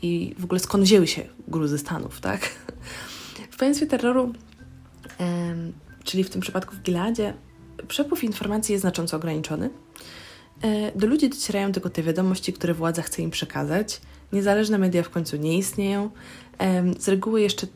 i 0.03 0.35
w 0.39 0.45
ogóle 0.45 0.61
skąd 0.61 0.85
wzięły 0.85 1.07
się 1.07 1.23
gruzy 1.49 1.79
Stanów, 1.79 2.21
tak? 2.21 2.51
Państwie 3.63 3.87
terroru, 3.87 4.33
czyli 6.05 6.25
w 6.25 6.31
tym 6.31 6.41
przypadku 6.41 6.75
w 6.75 6.83
Gileadzie, 6.83 7.35
przepływ 7.89 8.25
informacji 8.25 8.73
jest 8.73 8.81
znacząco 8.81 9.17
ograniczony. 9.17 9.71
E, 10.63 10.99
do 10.99 11.07
ludzi 11.07 11.29
docierają 11.29 11.73
tylko 11.73 11.91
te 11.91 12.03
wiadomości, 12.03 12.53
które 12.53 12.75
władza 12.75 13.03
chce 13.03 13.23
im 13.23 13.31
przekazać. 13.31 14.01
Niezależne 14.33 14.79
media 14.79 15.03
w 15.03 15.11
końcu 15.11 15.37
nie 15.37 15.59
istnieją. 15.59 16.11
Z 16.99 17.09
reguły 17.09 17.41
jeszcze 17.41 17.67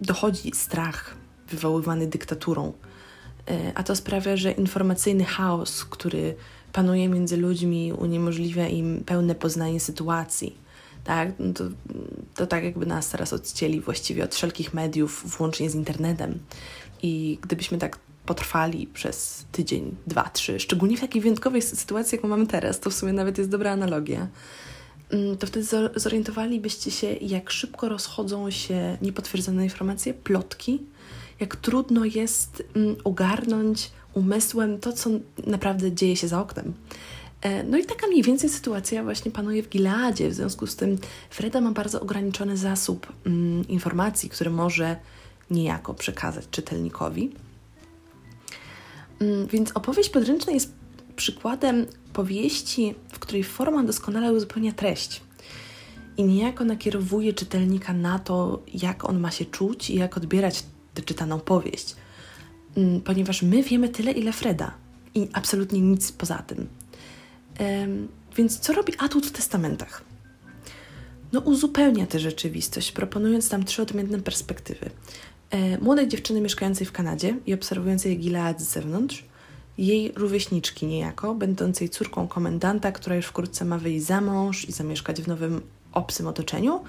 dochodzi 0.00 0.50
strach 0.54 1.14
wywoływany 1.48 2.06
dyktaturą, 2.06 2.72
e, 3.50 3.72
a 3.74 3.82
to 3.82 3.96
sprawia, 3.96 4.36
że 4.36 4.52
informacyjny 4.52 5.24
chaos, 5.24 5.84
który 5.84 6.34
panuje 6.72 7.08
między 7.08 7.36
ludźmi, 7.36 7.92
uniemożliwia 7.92 8.68
im 8.68 9.04
pełne 9.06 9.34
poznanie 9.34 9.80
sytuacji. 9.80 10.61
Tak? 11.04 11.32
No 11.38 11.52
to, 11.52 11.64
to 12.34 12.46
tak 12.46 12.64
jakby 12.64 12.86
nas 12.86 13.08
teraz 13.08 13.32
odcięli 13.32 13.80
właściwie 13.80 14.24
od 14.24 14.34
wszelkich 14.34 14.74
mediów, 14.74 15.36
włącznie 15.38 15.70
z 15.70 15.74
internetem. 15.74 16.38
I 17.02 17.38
gdybyśmy 17.42 17.78
tak 17.78 17.98
potrwali 18.26 18.86
przez 18.86 19.44
tydzień, 19.52 19.96
dwa, 20.06 20.30
trzy, 20.30 20.60
szczególnie 20.60 20.96
w 20.96 21.00
takiej 21.00 21.22
wyjątkowej 21.22 21.62
sytuacji, 21.62 22.16
jaką 22.16 22.28
mamy 22.28 22.46
teraz, 22.46 22.80
to 22.80 22.90
w 22.90 22.94
sumie 22.94 23.12
nawet 23.12 23.38
jest 23.38 23.50
dobra 23.50 23.72
analogia, 23.72 24.28
mm, 25.10 25.36
to 25.36 25.46
wtedy 25.46 25.66
zorientowalibyście 25.96 26.90
się, 26.90 27.12
jak 27.12 27.50
szybko 27.50 27.88
rozchodzą 27.88 28.50
się 28.50 28.98
niepotwierdzone 29.02 29.64
informacje, 29.64 30.14
plotki, 30.14 30.82
jak 31.40 31.56
trudno 31.56 32.04
jest 32.04 32.62
mm, 32.76 32.96
ogarnąć 33.04 33.90
umysłem 34.14 34.80
to, 34.80 34.92
co 34.92 35.10
naprawdę 35.46 35.92
dzieje 35.92 36.16
się 36.16 36.28
za 36.28 36.40
oknem. 36.40 36.72
E, 37.42 37.62
no 37.64 37.78
i 37.78 37.84
taka 37.84 38.06
mniej 38.06 38.22
więcej 38.22 38.50
sytuacja 38.50 39.02
właśnie 39.02 39.30
panuje 39.30 39.62
w 39.62 39.68
Gileadzie. 39.68 40.28
W 40.28 40.34
związku 40.34 40.66
z 40.66 40.76
tym 40.76 40.98
Freda 41.30 41.60
ma 41.60 41.72
bardzo 41.72 42.00
ograniczony 42.00 42.56
zasób 42.56 43.12
mm, 43.26 43.68
informacji, 43.68 44.28
które 44.28 44.50
może 44.50 44.96
niejako 45.50 45.94
przekazać 45.94 46.44
czytelnikowi. 46.50 47.32
Mm, 49.20 49.46
więc 49.46 49.72
opowieść 49.72 50.10
podręczna 50.10 50.52
jest 50.52 50.72
przykładem 51.16 51.86
powieści, 52.12 52.94
w 53.12 53.18
której 53.18 53.44
forma 53.44 53.84
doskonale 53.84 54.32
uzupełnia 54.32 54.72
treść 54.72 55.20
i 56.16 56.24
niejako 56.24 56.64
nakierowuje 56.64 57.32
czytelnika 57.32 57.92
na 57.92 58.18
to, 58.18 58.62
jak 58.74 59.04
on 59.04 59.20
ma 59.20 59.30
się 59.30 59.44
czuć 59.44 59.90
i 59.90 59.94
jak 59.94 60.16
odbierać 60.16 60.64
tę 60.94 61.02
czytaną 61.02 61.40
powieść. 61.40 61.96
Mm, 62.76 63.00
ponieważ 63.00 63.42
my 63.42 63.62
wiemy 63.62 63.88
tyle, 63.88 64.12
ile 64.12 64.32
Freda 64.32 64.74
i 65.14 65.28
absolutnie 65.32 65.80
nic 65.80 66.12
poza 66.12 66.38
tym. 66.38 66.66
Więc 68.36 68.58
co 68.58 68.72
robi 68.72 68.92
Atut 68.98 69.26
w 69.26 69.30
testamentach? 69.30 70.04
No, 71.32 71.40
uzupełnia 71.40 72.06
tę 72.06 72.18
rzeczywistość, 72.18 72.92
proponując 72.92 73.48
tam 73.48 73.64
trzy 73.64 73.82
odmienne 73.82 74.20
perspektywy. 74.20 74.90
E, 75.50 75.78
młodej 75.78 76.08
dziewczyny 76.08 76.40
mieszkającej 76.40 76.86
w 76.86 76.92
Kanadzie 76.92 77.36
i 77.46 77.54
obserwującej 77.54 78.18
Gilead 78.18 78.60
z 78.60 78.68
zewnątrz, 78.68 79.24
jej 79.78 80.12
rówieśniczki 80.16 80.86
niejako, 80.86 81.34
będącej 81.34 81.88
córką 81.88 82.28
komendanta, 82.28 82.92
która 82.92 83.16
już 83.16 83.26
wkrótce 83.26 83.64
ma 83.64 83.78
wyjść 83.78 84.06
za 84.06 84.20
mąż 84.20 84.68
i 84.68 84.72
zamieszkać 84.72 85.22
w 85.22 85.28
nowym 85.28 85.60
obcym 85.92 86.26
otoczeniu. 86.26 86.80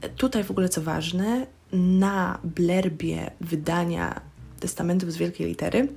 E, 0.00 0.08
tutaj 0.08 0.44
w 0.44 0.50
ogóle 0.50 0.68
co 0.68 0.82
ważne, 0.82 1.46
na 1.72 2.38
blerbie 2.44 3.30
wydania 3.40 4.20
testamentów 4.60 5.12
z 5.12 5.16
wielkiej 5.16 5.46
litery 5.46 5.88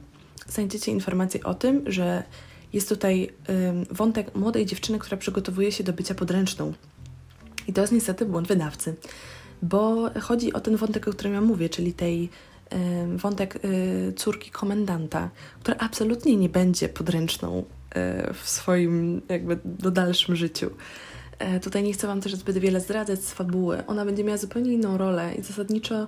znajdziecie 0.48 0.92
informację 0.92 1.44
o 1.44 1.54
tym, 1.54 1.92
że 1.92 2.24
jest 2.74 2.90
tutaj 2.90 3.34
wątek 3.92 4.36
młodej 4.36 4.66
dziewczyny, 4.66 5.00
która 5.00 5.18
przygotowuje 5.18 5.72
się 5.72 5.84
do 5.84 5.94
bycia 5.94 6.16
podręczną. 6.16 6.74
I 7.68 7.74
to 7.74 7.82
jest 7.82 7.94
niestety 7.94 8.26
błąd 8.26 8.48
wydawcy 8.48 8.96
bo 9.62 10.10
chodzi 10.22 10.54
o 10.54 10.60
ten 10.60 10.76
wątek, 10.76 11.08
o 11.08 11.12
którym 11.12 11.34
ja 11.34 11.42
mówię, 11.42 11.70
czyli 11.70 11.94
tej 11.94 12.30
wątek 13.16 13.66
y, 13.66 14.14
córki 14.16 14.52
komendanta, 14.52 15.30
która 15.60 15.78
absolutnie 15.80 16.36
nie 16.36 16.50
będzie 16.50 16.90
podręczną 16.90 17.60
y, 17.60 17.64
w 18.34 18.50
swoim 18.50 19.22
jakby 19.30 19.60
do 19.66 19.92
dalszym 19.92 20.36
życiu. 20.36 20.70
E, 21.40 21.60
tutaj 21.60 21.84
nie 21.84 21.94
chcę 21.94 22.08
Wam 22.08 22.22
też 22.22 22.36
zbyt 22.36 22.58
wiele 22.58 22.80
zdradzać 22.80 23.24
z 23.24 23.34
fabuły. 23.34 23.86
Ona 23.86 24.06
będzie 24.06 24.24
miała 24.24 24.38
zupełnie 24.38 24.74
inną 24.74 24.98
rolę 24.98 25.36
i 25.40 25.44
zasadniczo 25.44 26.08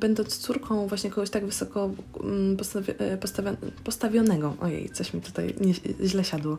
będąc 0.00 0.38
córką 0.38 0.86
właśnie 0.86 1.10
kogoś 1.10 1.30
tak 1.30 1.46
wysoko 1.46 1.90
mm, 2.20 2.56
e, 2.98 3.18
postawionego, 3.84 4.56
ojej, 4.60 4.90
coś 4.90 5.14
mi 5.14 5.20
tutaj 5.20 5.54
nie, 5.60 5.74
źle 6.08 6.24
siadło, 6.24 6.58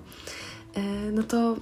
E, 0.76 1.12
no 1.12 1.24
to 1.24 1.56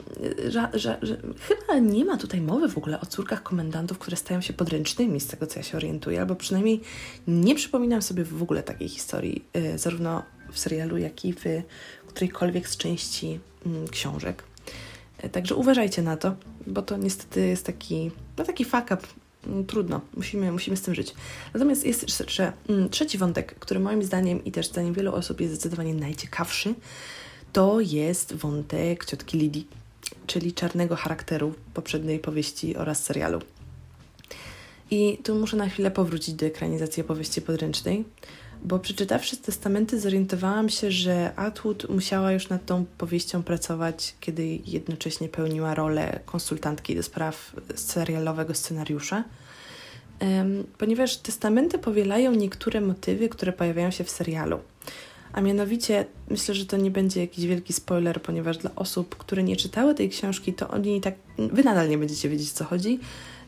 że, 0.47 0.69
że, 0.73 0.97
że, 1.01 1.17
chyba 1.39 1.79
nie 1.79 2.05
ma 2.05 2.17
tutaj 2.17 2.41
mowy 2.41 2.69
w 2.69 2.77
ogóle 2.77 3.01
o 3.01 3.05
córkach 3.05 3.43
komendantów, 3.43 3.97
które 3.97 4.17
stają 4.17 4.41
się 4.41 4.53
podręcznymi, 4.53 5.19
z 5.19 5.27
tego 5.27 5.47
co 5.47 5.59
ja 5.59 5.63
się 5.63 5.77
orientuję, 5.77 6.19
albo 6.21 6.35
przynajmniej 6.35 6.81
nie 7.27 7.55
przypominam 7.55 8.01
sobie 8.01 8.23
w 8.23 8.43
ogóle 8.43 8.63
takiej 8.63 8.89
historii, 8.89 9.45
e, 9.53 9.77
zarówno 9.77 10.23
w 10.51 10.59
serialu, 10.59 10.97
jak 10.97 11.25
i 11.25 11.33
w 11.33 11.43
którejkolwiek 12.07 12.69
z 12.69 12.77
części 12.77 13.39
mm, 13.65 13.87
książek. 13.87 14.43
E, 15.17 15.29
także 15.29 15.55
uważajcie 15.55 16.01
na 16.01 16.17
to, 16.17 16.35
bo 16.67 16.81
to 16.81 16.97
niestety 16.97 17.47
jest 17.47 17.65
taki, 17.65 18.11
no 18.37 18.43
taki 18.43 18.65
fuck 18.65 18.85
up. 18.85 18.97
Mm, 19.45 19.65
trudno, 19.65 20.01
musimy, 20.15 20.51
musimy 20.51 20.77
z 20.77 20.81
tym 20.81 20.95
żyć. 20.95 21.13
Natomiast 21.53 21.85
jest 21.85 22.19
jeszcze 22.19 22.53
mm, 22.69 22.89
trzeci 22.89 23.17
wątek, 23.17 23.55
który 23.59 23.79
moim 23.79 24.03
zdaniem 24.03 24.45
i 24.45 24.51
też 24.51 24.67
zdaniem 24.67 24.93
wielu 24.93 25.15
osób 25.15 25.41
jest 25.41 25.53
zdecydowanie 25.53 25.93
najciekawszy, 25.93 26.75
to 27.53 27.79
jest 27.79 28.35
wątek 28.35 29.05
ciotki 29.05 29.37
Lidii, 29.37 29.67
czyli 30.27 30.53
czarnego 30.53 30.95
charakteru 30.95 31.53
poprzedniej 31.73 32.19
powieści 32.19 32.75
oraz 32.75 33.03
serialu. 33.03 33.41
I 34.91 35.17
tu 35.23 35.35
muszę 35.35 35.57
na 35.57 35.69
chwilę 35.69 35.91
powrócić 35.91 36.35
do 36.35 36.45
ekranizacji 36.45 37.03
opowieści 37.03 37.41
podręcznej, 37.41 38.05
bo 38.63 38.79
przeczytawszy 38.79 39.37
testamenty 39.37 39.99
zorientowałam 39.99 40.69
się, 40.69 40.91
że 40.91 41.35
Atwood 41.35 41.89
musiała 41.89 42.31
już 42.31 42.49
nad 42.49 42.65
tą 42.65 42.85
powieścią 42.97 43.43
pracować, 43.43 44.15
kiedy 44.19 44.59
jednocześnie 44.65 45.29
pełniła 45.29 45.75
rolę 45.75 46.19
konsultantki 46.25 46.95
do 46.95 47.03
spraw 47.03 47.55
serialowego 47.75 48.53
scenariusza, 48.53 49.23
ponieważ 50.77 51.17
testamenty 51.17 51.79
powielają 51.79 52.31
niektóre 52.31 52.81
motywy, 52.81 53.29
które 53.29 53.53
pojawiają 53.53 53.91
się 53.91 54.03
w 54.03 54.09
serialu. 54.09 54.59
A 55.33 55.41
mianowicie, 55.41 56.05
myślę, 56.29 56.55
że 56.55 56.65
to 56.65 56.77
nie 56.77 56.91
będzie 56.91 57.21
jakiś 57.21 57.45
wielki 57.45 57.73
spoiler, 57.73 58.21
ponieważ 58.21 58.57
dla 58.57 58.71
osób, 58.75 59.15
które 59.15 59.43
nie 59.43 59.55
czytały 59.55 59.95
tej 59.95 60.09
książki, 60.09 60.53
to 60.53 60.67
oni 60.67 61.01
tak, 61.01 61.15
wy 61.37 61.63
nadal 61.63 61.89
nie 61.89 61.97
będziecie 61.97 62.29
wiedzieć, 62.29 62.51
co 62.51 62.65
chodzi. 62.65 62.99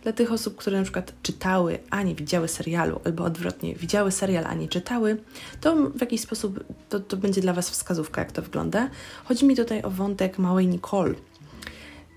Dla 0.04 0.14
tych 0.14 0.32
osób, 0.32 0.56
które 0.56 0.78
na 0.78 0.84
przykład 0.84 1.14
czytały, 1.24 1.80
a 1.90 2.04
nie 2.04 2.16
widziały 2.16 2.48
serialu, 2.48 3.02
albo 3.06 3.24
odwrotnie, 3.24 3.76
widziały 3.76 4.12
serial, 4.12 4.46
a 4.48 4.54
nie 4.54 4.68
czytały, 4.68 5.22
to 5.62 5.76
w 5.76 6.02
jakiś 6.02 6.22
sposób 6.22 6.64
to, 6.90 7.00
to 7.00 7.18
będzie 7.18 7.42
dla 7.42 7.54
Was 7.54 7.70
wskazówka, 7.70 8.22
jak 8.22 8.32
to 8.32 8.42
wygląda. 8.42 8.90
Chodzi 9.26 9.46
mi 9.46 9.56
tutaj 9.56 9.84
o 9.84 9.90
wątek 9.90 10.38
małej 10.38 10.68
Nicole. 10.68 11.14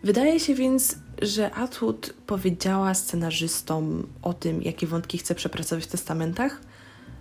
Wydaje 0.05 0.41
się 0.41 0.55
więc, 0.55 0.97
że 1.23 1.55
Atwood 1.55 2.15
powiedziała 2.27 2.95
scenarzystom 2.95 4.07
o 4.23 4.35
tym, 4.35 4.63
jakie 4.63 4.87
wątki 4.87 5.19
chce 5.19 5.35
przepracować 5.35 5.85
w 5.85 5.87
testamentach, 5.87 6.61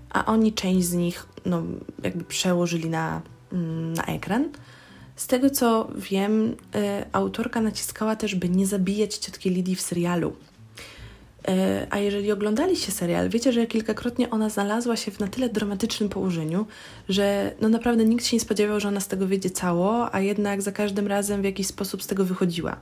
a 0.09 0.25
oni 0.25 0.53
część 0.53 0.87
z 0.87 0.93
nich 0.93 1.25
no, 1.45 1.63
jakby 2.03 2.23
przełożyli 2.23 2.89
na, 2.89 3.21
mm, 3.51 3.93
na 3.93 4.03
ekran. 4.03 4.49
Z 5.15 5.27
tego 5.27 5.49
co 5.49 5.89
wiem, 5.95 6.49
y, 6.49 6.55
autorka 7.11 7.61
naciskała 7.61 8.15
też, 8.15 8.35
by 8.35 8.49
nie 8.49 8.67
zabijać 8.67 9.17
ciotki 9.17 9.49
Lidii 9.49 9.75
w 9.75 9.81
serialu. 9.81 10.35
E, 11.47 11.87
a 11.89 11.99
jeżeli 11.99 12.31
oglądaliście 12.31 12.91
serial, 12.91 13.29
wiecie, 13.29 13.53
że 13.53 13.67
kilkakrotnie 13.67 14.29
ona 14.29 14.49
znalazła 14.49 14.95
się 14.95 15.11
w 15.11 15.19
na 15.19 15.27
tyle 15.27 15.49
dramatycznym 15.49 16.09
położeniu, 16.09 16.65
że 17.09 17.53
no 17.61 17.69
naprawdę 17.69 18.05
nikt 18.05 18.25
się 18.25 18.35
nie 18.35 18.39
spodziewał, 18.39 18.79
że 18.79 18.87
ona 18.87 18.99
z 18.99 19.07
tego 19.07 19.27
wiedzie 19.27 19.49
cało, 19.49 20.15
a 20.15 20.19
jednak 20.19 20.61
za 20.61 20.71
każdym 20.71 21.07
razem 21.07 21.41
w 21.41 21.45
jakiś 21.45 21.67
sposób 21.67 22.03
z 22.03 22.07
tego 22.07 22.25
wychodziła. 22.25 22.77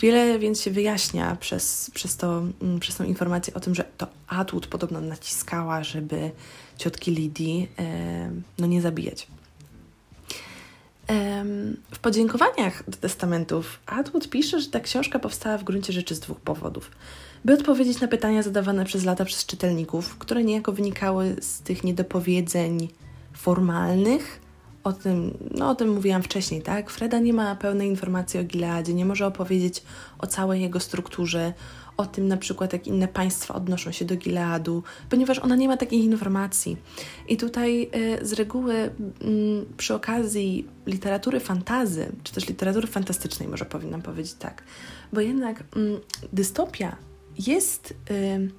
Wiele 0.00 0.38
więc 0.38 0.62
się 0.62 0.70
wyjaśnia 0.70 1.36
przez, 1.40 1.90
przez, 1.94 2.16
to, 2.16 2.42
mm, 2.62 2.80
przez 2.80 2.96
tą 2.96 3.04
informację 3.04 3.54
o 3.54 3.60
tym, 3.60 3.74
że 3.74 3.84
to 3.98 4.06
Atwood 4.28 4.66
podobno 4.66 5.00
naciskała, 5.00 5.84
żeby 5.84 6.30
ciotki 6.78 7.10
Lidii 7.10 7.68
e, 7.78 8.30
no 8.58 8.66
nie 8.66 8.82
zabijać. 8.82 9.26
E, 11.10 11.44
w 11.90 11.98
podziękowaniach 11.98 12.90
do 12.90 12.96
testamentów 12.96 13.78
Atwood 13.86 14.30
pisze, 14.30 14.60
że 14.60 14.70
ta 14.70 14.80
książka 14.80 15.18
powstała 15.18 15.58
w 15.58 15.64
gruncie 15.64 15.92
rzeczy 15.92 16.14
z 16.14 16.20
dwóch 16.20 16.40
powodów. 16.40 16.90
By 17.46 17.52
odpowiedzieć 17.52 18.00
na 18.00 18.08
pytania 18.08 18.42
zadawane 18.42 18.84
przez 18.84 19.04
lata 19.04 19.24
przez 19.24 19.46
czytelników, 19.46 20.18
które 20.18 20.44
niejako 20.44 20.72
wynikały 20.72 21.36
z 21.40 21.60
tych 21.60 21.84
niedopowiedzeń 21.84 22.88
formalnych, 23.32 24.40
o 24.84 24.92
tym, 24.92 25.38
no 25.50 25.70
o 25.70 25.74
tym 25.74 25.90
mówiłam 25.90 26.22
wcześniej, 26.22 26.62
tak? 26.62 26.90
Freda 26.90 27.18
nie 27.18 27.32
ma 27.32 27.56
pełnej 27.56 27.88
informacji 27.88 28.40
o 28.40 28.44
Gileadzie, 28.44 28.94
nie 28.94 29.04
może 29.04 29.26
opowiedzieć 29.26 29.82
o 30.18 30.26
całej 30.26 30.62
jego 30.62 30.80
strukturze, 30.80 31.52
o 31.96 32.06
tym 32.06 32.28
na 32.28 32.36
przykład, 32.36 32.72
jak 32.72 32.86
inne 32.86 33.08
państwa 33.08 33.54
odnoszą 33.54 33.92
się 33.92 34.04
do 34.04 34.16
Gileadu, 34.16 34.82
ponieważ 35.10 35.38
ona 35.38 35.56
nie 35.56 35.68
ma 35.68 35.76
takich 35.76 36.04
informacji. 36.04 36.76
I 37.28 37.36
tutaj 37.36 37.90
y, 38.22 38.26
z 38.26 38.32
reguły 38.32 38.74
y, 38.74 38.90
przy 39.76 39.94
okazji 39.94 40.66
literatury 40.86 41.40
fantazy, 41.40 42.12
czy 42.22 42.32
też 42.32 42.48
literatury 42.48 42.86
fantastycznej, 42.86 43.48
może 43.48 43.64
powinnam 43.64 44.02
powiedzieć 44.02 44.34
tak, 44.34 44.62
bo 45.12 45.20
jednak 45.20 45.60
y, 45.60 45.64
dystopia 46.32 46.96
jest 47.38 47.94
y, 48.10 48.50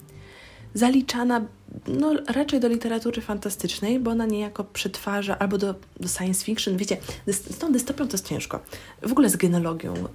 zaliczana 0.73 1.45
no, 1.87 2.13
raczej 2.27 2.59
do 2.59 2.67
literatury 2.67 3.21
fantastycznej, 3.21 3.99
bo 3.99 4.11
ona 4.11 4.25
niejako 4.25 4.63
przetwarza, 4.63 5.39
albo 5.39 5.57
do, 5.57 5.75
do 5.99 6.07
science 6.07 6.45
fiction. 6.45 6.77
Wiecie, 6.77 6.97
z 7.27 7.57
tą 7.57 7.71
dystopią 7.71 8.07
to 8.07 8.13
jest 8.13 8.27
ciężko. 8.27 8.59
W 9.01 9.11
ogóle 9.11 9.29
z 9.29 9.35
genealogią 9.35 9.93
e, 9.93 10.07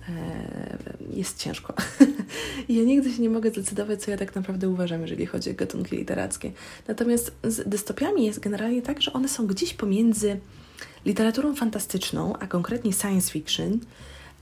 jest 1.15 1.39
ciężko. 1.39 1.75
Ja 2.69 2.83
nigdy 2.83 3.13
się 3.13 3.23
nie 3.23 3.31
mogę 3.31 3.51
zdecydować, 3.51 4.03
co 4.03 4.11
ja 4.11 4.17
tak 4.17 4.35
naprawdę 4.35 4.69
uważam, 4.69 5.01
jeżeli 5.03 5.27
chodzi 5.27 5.51
o 5.51 5.55
gatunki 5.55 5.97
literackie. 5.97 6.53
Natomiast 6.89 7.33
z 7.45 7.69
dystopiami 7.69 8.25
jest 8.25 8.41
generalnie 8.41 8.83
tak, 8.83 9.03
że 9.03 9.13
one 9.13 9.29
są 9.29 9.47
gdzieś 9.47 9.75
pomiędzy 9.75 10.41
literaturą 11.07 11.55
fantastyczną, 11.55 12.37
a 12.41 12.47
konkretnie 12.47 12.93
science 12.93 13.31
fiction, 13.33 13.79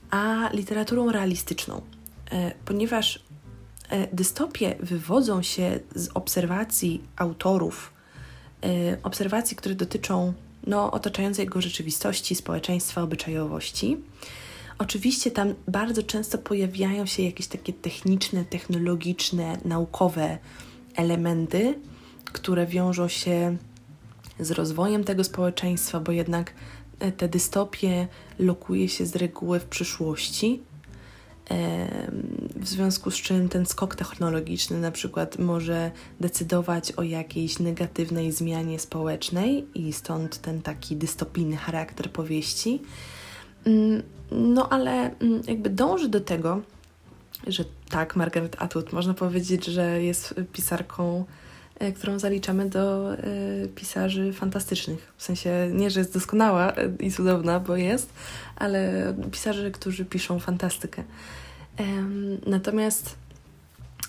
a 0.09 0.49
literaturą 0.53 1.11
realistyczną. 1.11 1.81
E, 2.31 2.51
ponieważ 2.65 3.23
dystopie 4.13 4.75
wywodzą 4.79 5.41
się 5.41 5.79
z 5.95 6.09
obserwacji 6.13 7.01
autorów, 7.15 7.93
e, 8.63 8.97
obserwacji, 9.03 9.57
które 9.57 9.75
dotyczą 9.75 10.33
no, 10.67 10.91
otaczającej 10.91 11.45
go 11.45 11.61
rzeczywistości, 11.61 12.35
społeczeństwa, 12.35 13.01
obyczajowości. 13.01 13.97
Oczywiście 14.77 15.31
tam 15.31 15.53
bardzo 15.67 16.03
często 16.03 16.37
pojawiają 16.37 17.05
się 17.05 17.23
jakieś 17.23 17.47
takie 17.47 17.73
techniczne, 17.73 18.45
technologiczne, 18.45 19.57
naukowe 19.65 20.37
elementy, 20.95 21.79
które 22.25 22.65
wiążą 22.65 23.07
się 23.07 23.57
z 24.39 24.51
rozwojem 24.51 25.03
tego 25.03 25.23
społeczeństwa, 25.23 25.99
bo 25.99 26.11
jednak 26.11 26.53
e, 26.99 27.11
te 27.11 27.29
dystopie 27.29 28.07
lokuje 28.39 28.89
się 28.89 29.05
z 29.05 29.15
reguły 29.15 29.59
w 29.59 29.65
przyszłości, 29.65 30.61
w 32.55 32.67
związku 32.67 33.11
z 33.11 33.15
czym 33.15 33.49
ten 33.49 33.65
skok 33.65 33.95
technologiczny 33.95 34.79
na 34.79 34.91
przykład 34.91 35.39
może 35.39 35.91
decydować 36.19 36.91
o 36.91 37.03
jakiejś 37.03 37.59
negatywnej 37.59 38.31
zmianie 38.31 38.79
społecznej 38.79 39.67
i 39.75 39.93
stąd 39.93 40.41
ten 40.41 40.61
taki 40.61 40.95
dystopijny 40.95 41.55
charakter 41.55 42.11
powieści. 42.11 42.81
Mm, 43.65 44.03
no 44.31 44.69
ale 44.69 44.91
mm, 44.91 45.41
jakby 45.47 45.69
dąży 45.69 46.09
do 46.09 46.21
tego, 46.21 46.61
że 47.47 47.65
tak, 47.89 48.15
Margaret 48.15 48.55
Atwood 48.59 48.93
można 48.93 49.13
powiedzieć, 49.13 49.65
że 49.65 50.03
jest 50.03 50.35
pisarką, 50.53 51.25
e, 51.79 51.91
którą 51.91 52.19
zaliczamy 52.19 52.69
do 52.69 53.13
e, 53.13 53.17
pisarzy 53.75 54.33
fantastycznych. 54.33 55.13
W 55.17 55.23
sensie 55.23 55.69
nie, 55.73 55.89
że 55.89 55.99
jest 55.99 56.13
doskonała 56.13 56.73
i 56.99 57.11
cudowna, 57.11 57.59
bo 57.59 57.75
jest, 57.75 58.13
ale 58.55 59.13
pisarzy, 59.31 59.71
którzy 59.71 60.05
piszą 60.05 60.39
fantastykę. 60.39 61.03
Natomiast 62.45 63.15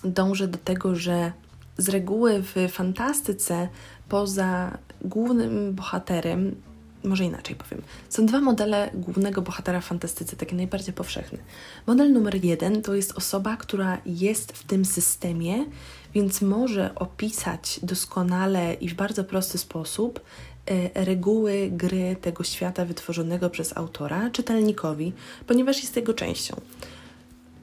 dążę 0.03 0.47
do 0.47 0.57
tego, 0.57 0.95
że 0.95 1.31
z 1.77 1.89
reguły 1.89 2.41
w 2.41 2.71
fantastyce 2.71 3.67
poza 4.09 4.77
głównym 5.01 5.73
bohaterem, 5.73 6.55
może 7.03 7.23
inaczej 7.23 7.55
powiem, 7.55 7.81
są 8.09 8.25
dwa 8.25 8.41
modele 8.41 8.89
głównego 8.93 9.41
bohatera 9.41 9.81
w 9.81 9.85
fantastyce, 9.85 10.35
takie 10.35 10.55
najbardziej 10.55 10.93
powszechne. 10.93 11.39
Model 11.87 12.13
numer 12.13 12.45
jeden 12.45 12.81
to 12.81 12.95
jest 12.95 13.11
osoba, 13.11 13.57
która 13.57 13.97
jest 14.05 14.51
w 14.51 14.63
tym 14.63 14.85
systemie, 14.85 15.65
więc 16.13 16.41
może 16.41 16.95
opisać 16.95 17.79
doskonale 17.83 18.73
i 18.73 18.89
w 18.89 18.93
bardzo 18.93 19.23
prosty 19.23 19.57
sposób 19.57 20.19
e, 20.65 21.05
reguły 21.05 21.69
gry 21.71 22.15
tego 22.21 22.43
świata 22.43 22.85
wytworzonego 22.85 23.49
przez 23.49 23.77
autora 23.77 24.29
czytelnikowi, 24.29 25.13
ponieważ 25.47 25.81
jest 25.81 25.95
jego 25.95 26.13
częścią. 26.13 26.61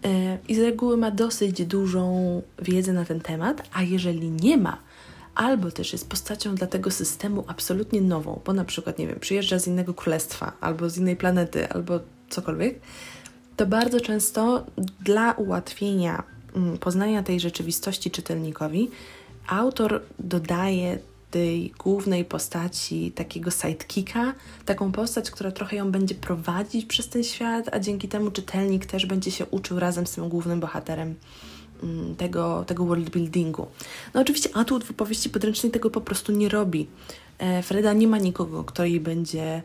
E, 0.05 0.39
i 0.49 0.55
z 0.55 0.59
reguły 0.59 0.97
ma 0.97 1.11
dosyć 1.11 1.67
dużą 1.67 2.43
wiedzę 2.63 2.93
na 2.93 3.05
ten 3.05 3.21
temat, 3.21 3.69
a 3.73 3.83
jeżeli 3.83 4.31
nie 4.31 4.57
ma, 4.57 4.79
albo 5.35 5.71
też 5.71 5.93
jest 5.93 6.09
postacią 6.09 6.55
dla 6.55 6.67
tego 6.67 6.91
systemu 6.91 7.45
absolutnie 7.47 8.01
nową, 8.01 8.41
bo 8.45 8.53
na 8.53 8.65
przykład, 8.65 8.99
nie 8.99 9.07
wiem, 9.07 9.21
przyjeżdża 9.21 9.59
z 9.59 9.67
innego 9.67 9.95
królestwa, 9.95 10.53
albo 10.61 10.91
z 10.91 10.99
innej 10.99 11.17
planety, 11.17 11.69
albo 11.69 12.01
cokolwiek, 12.29 12.81
to 13.57 13.67
bardzo 13.67 14.01
często 14.01 14.67
dla 15.01 15.33
ułatwienia 15.33 16.23
mm, 16.57 16.79
poznania 16.79 17.23
tej 17.23 17.41
rzeczywistości 17.41 18.11
czytelnikowi, 18.11 18.91
autor 19.49 20.03
dodaje 20.19 20.99
tej 21.31 21.73
głównej 21.79 22.25
postaci 22.25 23.13
takiego 23.13 23.51
sidekicka, 23.51 24.35
taką 24.65 24.93
postać, 24.93 25.31
która 25.31 25.51
trochę 25.53 25.77
ją 25.77 25.91
będzie 25.91 26.15
prowadzić 26.15 26.87
przez 26.87 27.09
ten 27.09 27.25
świat, 27.25 27.69
a 27.73 27.79
dzięki 27.79 28.09
temu 28.09 28.31
czytelnik 28.31 28.87
też 28.87 29.07
będzie 29.07 29.31
się 29.31 29.47
uczył 29.47 29.79
razem 29.79 30.07
z 30.07 30.13
tym 30.13 30.29
głównym 30.29 30.61
bohaterem 30.61 31.15
mm, 31.83 32.17
tego, 32.17 32.65
tego 32.67 32.85
world 32.85 33.11
buildingu. 33.11 33.67
No 34.15 34.21
oczywiście 34.21 34.57
Atwood 34.57 34.85
w 34.85 34.91
opowieści 34.91 35.31
podręcznej 35.31 35.73
tego 35.73 35.91
po 35.91 36.01
prostu 36.01 36.33
nie 36.33 36.49
robi. 36.49 36.87
E, 37.39 37.63
Freda 37.63 37.93
nie 37.93 38.09
ma 38.09 38.19
nikogo, 38.19 38.65
kto 38.65 38.85
jej 38.85 39.01
będzie 39.01 39.63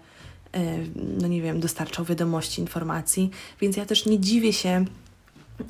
e, 0.53 0.77
no 1.19 1.27
nie 1.27 1.41
wiem, 1.41 1.59
dostarczał 1.59 2.05
wiadomości, 2.05 2.61
informacji, 2.61 3.29
więc 3.61 3.77
ja 3.77 3.85
też 3.85 4.05
nie 4.05 4.19
dziwię 4.19 4.53
się, 4.53 4.85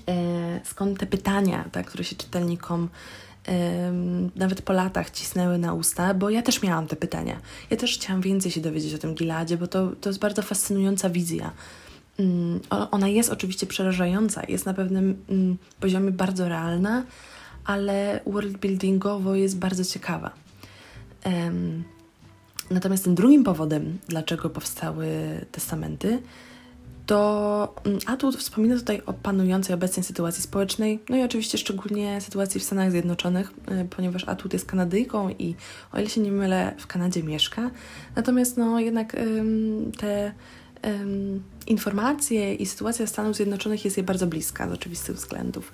e, 0.08 0.62
skąd 0.64 1.00
te 1.00 1.06
pytania, 1.06 1.66
tak, 1.72 1.86
które 1.86 2.04
się 2.04 2.16
czytelnikom 2.16 2.90
nawet 4.36 4.62
po 4.62 4.74
latach 4.74 5.10
cisnęły 5.10 5.58
na 5.58 5.74
usta, 5.74 6.14
bo 6.14 6.30
ja 6.30 6.42
też 6.42 6.62
miałam 6.62 6.88
te 6.88 6.96
pytania. 6.96 7.40
Ja 7.70 7.78
też 7.78 7.94
chciałam 7.94 8.22
więcej 8.22 8.52
się 8.52 8.62
dowiedzieć 8.62 8.94
o 8.94 8.98
tym 8.98 9.16
Giladzie, 9.16 9.58
bo 9.58 9.68
to, 9.68 9.92
to 10.02 10.10
jest 10.10 10.20
bardzo 10.20 10.42
fascynująca 10.42 11.10
wizja. 11.10 11.52
Mm, 12.20 12.60
ona 12.92 13.08
jest 13.08 13.30
oczywiście 13.30 13.68
przerażająca, 13.68 14.42
jest 14.48 14.66
na 14.66 14.74
pewnym 14.74 15.24
mm, 15.30 15.58
poziomie 15.80 16.12
bardzo 16.12 16.50
realna, 16.50 17.04
ale 17.66 18.20
worldbuildingowo 18.26 19.36
jest 19.36 19.58
bardzo 19.58 19.86
ciekawa. 19.86 20.32
Natomiast 22.72 23.04
tym 23.04 23.16
drugim 23.16 23.44
powodem, 23.44 23.98
dlaczego 24.08 24.50
powstały 24.50 25.08
testamenty, 25.52 26.22
to 27.06 27.76
mm, 27.86 28.00
Atwood 28.06 28.36
wspomina 28.36 28.76
tutaj 28.76 29.02
o 29.06 29.14
panującej 29.14 29.76
obecnej 29.76 30.04
sytuacji 30.04 30.44
społecznej, 30.44 31.00
no 31.10 31.18
i 31.18 31.24
oczywiście 31.24 31.58
szczególnie 31.58 32.22
sytuacji 32.22 32.60
w 32.60 32.64
Stanach 32.64 32.92
Zjednoczonych, 32.92 33.52
y, 33.82 33.88
ponieważ 33.96 34.28
Atwood 34.28 34.54
jest 34.54 34.66
Kanadyjką 34.66 35.30
i 35.30 35.56
o 35.92 36.00
ile 36.00 36.10
się 36.10 36.22
nie 36.22 36.32
mylę, 36.32 36.76
w 36.78 36.88
Kanadzie 36.88 37.24
mieszka. 37.24 37.72
Natomiast 38.16 38.58
no 38.58 38.80
jednak 38.80 39.16
te 39.98 40.32
informacje 41.68 42.56
i 42.56 42.66
sytuacja 42.66 43.08
Stanów 43.08 43.36
Zjednoczonych 43.36 43.86
jest 43.86 43.98
jej 43.98 44.04
bardzo 44.04 44.28
bliska 44.28 44.70
z 44.70 44.72
oczywistych 44.72 45.16
względów. 45.16 45.74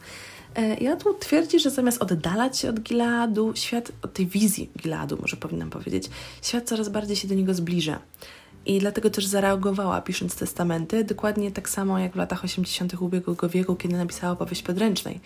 E, 0.55 0.75
I 0.75 0.87
Atwood 0.87 1.19
twierdzi, 1.19 1.59
że 1.59 1.69
zamiast 1.69 2.01
oddalać 2.01 2.59
się 2.59 2.69
od 2.69 2.79
Gileadu, 2.79 3.51
świat, 3.55 3.91
od 4.01 4.13
tej 4.13 4.27
wizji 4.27 4.69
Gileadu, 4.77 5.17
może 5.21 5.37
powinnam 5.37 5.69
powiedzieć, 5.69 6.09
świat 6.41 6.63
coraz 6.63 6.89
bardziej 6.89 7.15
się 7.15 7.27
do 7.27 7.35
niego 7.35 7.53
zbliża. 7.53 7.99
I 8.65 8.79
dlatego 8.79 9.09
też 9.09 9.25
zareagowała 9.25 10.01
pisząc 10.01 10.35
testamenty, 10.35 11.03
dokładnie 11.03 11.51
tak 11.51 11.69
samo 11.69 11.99
jak 11.99 12.13
w 12.13 12.15
latach 12.15 12.43
80. 12.43 12.93
ubiegłego 13.01 13.49
wieku, 13.49 13.75
kiedy 13.75 13.97
napisała 13.97 14.33
opowieść 14.33 14.63
podręcznej. 14.63 15.19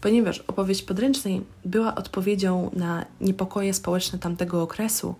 Ponieważ 0.00 0.38
opowieść 0.38 0.82
podręcznej 0.82 1.42
była 1.64 1.94
odpowiedzią 1.94 2.70
na 2.72 3.06
niepokoje 3.20 3.74
społeczne 3.74 4.18
tamtego 4.18 4.62
okresu, 4.62 5.14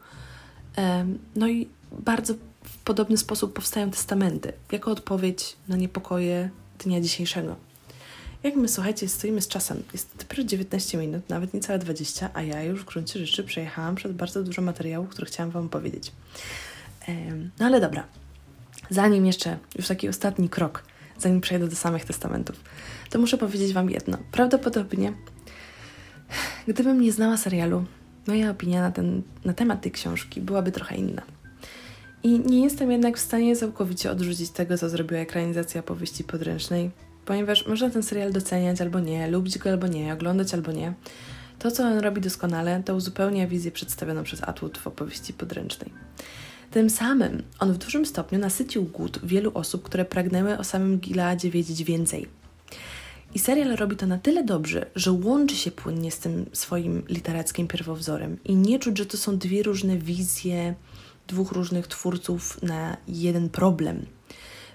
no 1.36 1.48
i 1.48 1.68
bardzo 1.92 2.34
w 2.64 2.78
podobny 2.78 3.16
sposób 3.16 3.52
powstają 3.52 3.90
testamenty, 3.90 4.52
jako 4.72 4.90
odpowiedź 4.90 5.56
na 5.68 5.76
niepokoje 5.76 6.50
dnia 6.78 7.00
dzisiejszego. 7.00 7.56
Jak 8.42 8.56
my, 8.56 8.68
słuchajcie, 8.68 9.08
stoimy 9.08 9.40
z 9.40 9.48
czasem. 9.48 9.82
Jest 9.92 10.08
dopiero 10.18 10.44
19 10.44 10.98
minut, 10.98 11.28
nawet 11.28 11.54
niecałe 11.54 11.78
20, 11.78 12.30
a 12.34 12.42
ja 12.42 12.62
już 12.62 12.80
w 12.80 12.84
gruncie 12.84 13.26
rzeczy 13.26 13.44
przejechałam 13.44 13.94
przez 13.94 14.12
bardzo 14.12 14.42
dużo 14.42 14.62
materiałów, 14.62 15.08
które 15.08 15.26
chciałam 15.26 15.50
Wam 15.50 15.68
powiedzieć. 15.68 16.12
No 17.60 17.66
ale 17.66 17.80
dobra, 17.80 18.04
zanim 18.90 19.26
jeszcze, 19.26 19.58
już 19.78 19.88
taki 19.88 20.08
ostatni 20.08 20.48
krok, 20.48 20.84
zanim 21.18 21.40
przejdę 21.40 21.68
do 21.68 21.76
samych 21.76 22.04
testamentów, 22.04 22.60
to 23.10 23.18
muszę 23.18 23.38
powiedzieć 23.38 23.72
Wam 23.72 23.90
jedno. 23.90 24.18
Prawdopodobnie, 24.32 25.12
gdybym 26.68 27.00
nie 27.00 27.12
znała 27.12 27.36
serialu, 27.36 27.84
moja 28.26 28.50
opinia 28.50 28.80
na, 28.80 28.90
ten, 28.90 29.22
na 29.44 29.52
temat 29.52 29.80
tej 29.80 29.92
książki 29.92 30.40
byłaby 30.40 30.72
trochę 30.72 30.96
inna. 30.96 31.22
I 32.22 32.40
nie 32.40 32.64
jestem 32.64 32.90
jednak 32.90 33.16
w 33.16 33.20
stanie 33.20 33.56
całkowicie 33.56 34.10
odrzucić 34.10 34.50
tego, 34.50 34.78
co 34.78 34.88
zrobiła 34.88 35.20
ekranizacja 35.20 35.82
powieści 35.82 36.24
podręcznej, 36.24 36.90
ponieważ 37.24 37.66
można 37.66 37.90
ten 37.90 38.02
serial 38.02 38.32
doceniać 38.32 38.80
albo 38.80 39.00
nie, 39.00 39.28
lubić 39.28 39.58
go 39.58 39.70
albo 39.70 39.86
nie, 39.86 40.12
oglądać 40.12 40.54
albo 40.54 40.72
nie. 40.72 40.94
To, 41.58 41.70
co 41.70 41.84
on 41.84 41.98
robi 41.98 42.20
doskonale, 42.20 42.82
to 42.84 42.94
uzupełnia 42.94 43.46
wizję 43.46 43.70
przedstawioną 43.70 44.22
przez 44.22 44.42
Atwood 44.42 44.78
w 44.78 44.86
opowieści 44.86 45.32
podręcznej. 45.32 45.92
Tym 46.70 46.90
samym 46.90 47.42
on 47.58 47.72
w 47.72 47.78
dużym 47.78 48.06
stopniu 48.06 48.38
nasycił 48.38 48.84
głód 48.84 49.20
wielu 49.22 49.50
osób, 49.54 49.82
które 49.82 50.04
pragnęły 50.04 50.58
o 50.58 50.64
samym 50.64 50.98
Gileadzie 50.98 51.50
wiedzieć 51.50 51.84
więcej. 51.84 52.28
I 53.34 53.38
serial 53.38 53.76
robi 53.76 53.96
to 53.96 54.06
na 54.06 54.18
tyle 54.18 54.44
dobrze, 54.44 54.86
że 54.94 55.12
łączy 55.12 55.56
się 55.56 55.70
płynnie 55.70 56.10
z 56.10 56.18
tym 56.18 56.46
swoim 56.52 57.02
literackim 57.08 57.68
pierwowzorem 57.68 58.36
i 58.44 58.56
nie 58.56 58.78
czuć, 58.78 58.98
że 58.98 59.06
to 59.06 59.16
są 59.16 59.38
dwie 59.38 59.62
różne 59.62 59.96
wizje 59.96 60.74
dwóch 61.28 61.52
różnych 61.52 61.86
twórców 61.86 62.62
na 62.62 62.96
jeden 63.08 63.48
problem. 63.48 64.06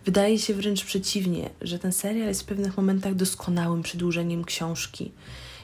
Wydaje 0.06 0.40
się 0.40 0.54
wręcz 0.54 0.86
przeciwnie, 0.86 1.50
że 1.62 1.80
ten 1.80 1.92
serial 1.92 2.28
jest 2.28 2.42
w 2.42 2.46
pewnych 2.46 2.78
momentach 2.78 3.16
doskonałym 3.16 3.84
przedłużeniem 3.84 4.46
książki. 4.46 5.12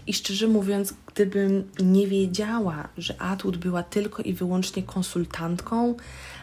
I 0.08 0.14
szczerze 0.14 0.48
mówiąc, 0.48 0.94
gdybym 1.14 1.64
nie 1.84 2.08
wiedziała, 2.08 2.88
że 2.98 3.22
Atwood 3.22 3.58
była 3.58 3.84
tylko 3.84 4.24
i 4.24 4.34
wyłącznie 4.34 4.84
konsultantką, 4.84 5.96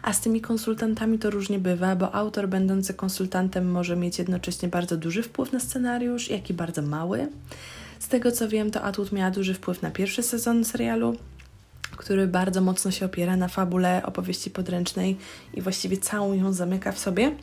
a 0.03 0.13
z 0.13 0.21
tymi 0.21 0.41
konsultantami 0.41 1.19
to 1.19 1.31
różnie 1.31 1.59
bywa, 1.59 1.97
bo 1.97 2.15
autor 2.15 2.49
będący 2.49 2.95
konsultantem 2.95 3.71
może 3.71 3.97
mieć 3.97 4.19
jednocześnie 4.19 4.69
bardzo 4.69 4.97
duży 4.97 5.23
wpływ 5.23 5.53
na 5.53 5.61
scenariusz, 5.61 6.31
jak 6.31 6.51
i 6.51 6.55
bardzo 6.55 6.83
mały. 6.83 7.29
Z 7.99 8.09
tego 8.09 8.33
co 8.33 8.49
wiem, 8.49 8.71
to 8.71 8.83
Atwood 8.83 9.13
miała 9.13 9.31
duży 9.31 9.55
wpływ 9.55 9.83
na 9.83 9.91
pierwszy 9.91 10.23
sezon 10.23 10.65
serialu, 10.65 11.17
który 11.97 12.27
bardzo 12.27 12.61
mocno 12.61 12.91
się 12.91 13.07
opiera 13.07 13.37
na 13.37 13.49
fabule 13.49 14.03
opowieści 14.05 14.51
podręcznej 14.51 15.17
i 15.55 15.61
właściwie 15.61 15.97
całą 15.97 16.33
ją 16.33 16.53
zamyka 16.53 16.93
w 16.93 16.99
sobie. 16.99 17.37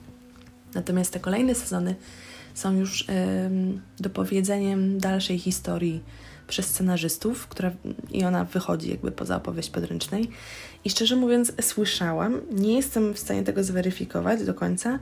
Natomiast 0.74 1.12
te 1.12 1.20
kolejne 1.20 1.54
sezony 1.54 1.94
są 2.56 2.76
już 2.76 3.04
dopowiedzeniem 4.00 4.98
dalszej 4.98 5.38
historii 5.38 6.02
przez 6.48 6.66
scenarzystów, 6.66 7.46
która, 7.46 7.72
i 8.10 8.24
ona 8.24 8.44
wychodzi 8.44 8.90
jakby 8.90 9.12
poza 9.12 9.36
opowieść 9.36 9.70
podręcznej. 9.70 10.30
I 10.84 10.90
szczerze 10.90 11.16
mówiąc, 11.16 11.52
słyszałam, 11.60 12.40
nie 12.50 12.76
jestem 12.76 13.14
w 13.14 13.18
stanie 13.18 13.42
tego 13.42 13.64
zweryfikować 13.64 14.44
do 14.44 14.54
końca, 14.54 14.98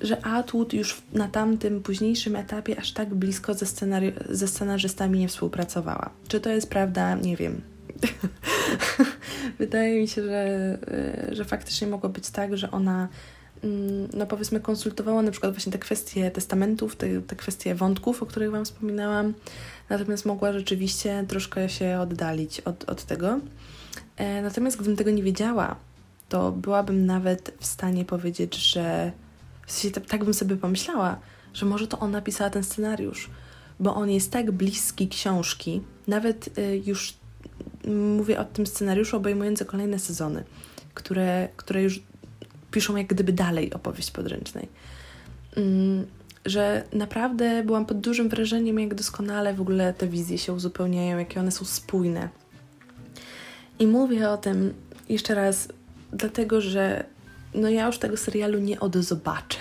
że 0.00 0.26
Atwood 0.26 0.72
już 0.72 1.02
na 1.12 1.28
tamtym 1.28 1.82
późniejszym 1.82 2.36
etapie 2.36 2.78
aż 2.78 2.92
tak 2.92 3.14
blisko 3.14 3.54
ze, 3.54 3.66
scenari- 3.66 4.12
ze 4.30 4.48
scenarzystami 4.48 5.18
nie 5.18 5.28
współpracowała. 5.28 6.10
Czy 6.28 6.40
to 6.40 6.50
jest 6.50 6.70
prawda? 6.70 7.14
Nie 7.14 7.36
wiem. 7.36 7.60
Wydaje 9.58 10.00
mi 10.00 10.08
się, 10.08 10.22
że, 10.22 10.78
y, 11.30 11.34
że 11.34 11.44
faktycznie 11.44 11.86
mogło 11.86 12.08
być 12.10 12.30
tak, 12.30 12.56
że 12.56 12.70
ona 12.70 13.08
no 14.14 14.26
powiedzmy 14.26 14.60
konsultowała 14.60 15.22
na 15.22 15.30
przykład 15.30 15.52
właśnie 15.52 15.72
te 15.72 15.78
kwestie 15.78 16.30
testamentów, 16.30 16.96
te, 16.96 17.22
te 17.22 17.36
kwestie 17.36 17.74
wątków, 17.74 18.22
o 18.22 18.26
których 18.26 18.50
Wam 18.50 18.64
wspominałam, 18.64 19.34
natomiast 19.88 20.26
mogła 20.26 20.52
rzeczywiście 20.52 21.24
troszkę 21.28 21.68
się 21.68 21.98
oddalić 22.00 22.60
od, 22.60 22.90
od 22.90 23.04
tego. 23.04 23.40
E, 24.16 24.42
natomiast 24.42 24.76
gdybym 24.76 24.96
tego 24.96 25.10
nie 25.10 25.22
wiedziała, 25.22 25.76
to 26.28 26.52
byłabym 26.52 27.06
nawet 27.06 27.54
w 27.60 27.66
stanie 27.66 28.04
powiedzieć, 28.04 28.56
że 28.56 29.12
w 29.66 29.72
sensie 29.72 29.90
tak, 29.90 30.06
tak 30.06 30.24
bym 30.24 30.34
sobie 30.34 30.56
pomyślała, 30.56 31.20
że 31.54 31.66
może 31.66 31.88
to 31.88 31.98
ona 31.98 32.20
pisała 32.20 32.50
ten 32.50 32.64
scenariusz, 32.64 33.30
bo 33.80 33.94
on 33.94 34.10
jest 34.10 34.30
tak 34.30 34.50
bliski 34.50 35.08
książki, 35.08 35.82
nawet 36.06 36.58
y, 36.58 36.82
już 36.84 37.14
mówię 38.16 38.40
o 38.40 38.44
tym 38.44 38.66
scenariuszu 38.66 39.16
obejmującym 39.16 39.66
kolejne 39.66 39.98
sezony, 39.98 40.44
które, 40.94 41.48
które 41.56 41.82
już 41.82 42.02
piszą 42.74 42.96
jak 42.96 43.06
gdyby 43.06 43.32
dalej 43.32 43.72
opowieść 43.72 44.10
podręcznej. 44.10 44.68
Mm, 45.56 46.06
że 46.46 46.84
naprawdę 46.92 47.62
byłam 47.62 47.86
pod 47.86 48.00
dużym 48.00 48.28
wrażeniem, 48.28 48.78
jak 48.78 48.94
doskonale 48.94 49.54
w 49.54 49.60
ogóle 49.60 49.94
te 49.94 50.06
wizje 50.08 50.38
się 50.38 50.52
uzupełniają, 50.52 51.18
jakie 51.18 51.40
one 51.40 51.50
są 51.50 51.64
spójne. 51.64 52.28
I 53.78 53.86
mówię 53.86 54.30
o 54.30 54.36
tym 54.36 54.74
jeszcze 55.08 55.34
raz, 55.34 55.68
dlatego 56.12 56.60
że 56.60 57.04
no 57.54 57.70
ja 57.70 57.86
już 57.86 57.98
tego 57.98 58.16
serialu 58.16 58.58
nie 58.58 58.80
odozobaczę. 58.80 59.58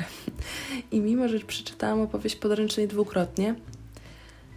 I 0.91 0.99
mimo, 0.99 1.27
że 1.27 1.39
przeczytałam 1.39 2.01
opowieść 2.01 2.35
podręcznej 2.35 2.87
dwukrotnie, 2.87 3.55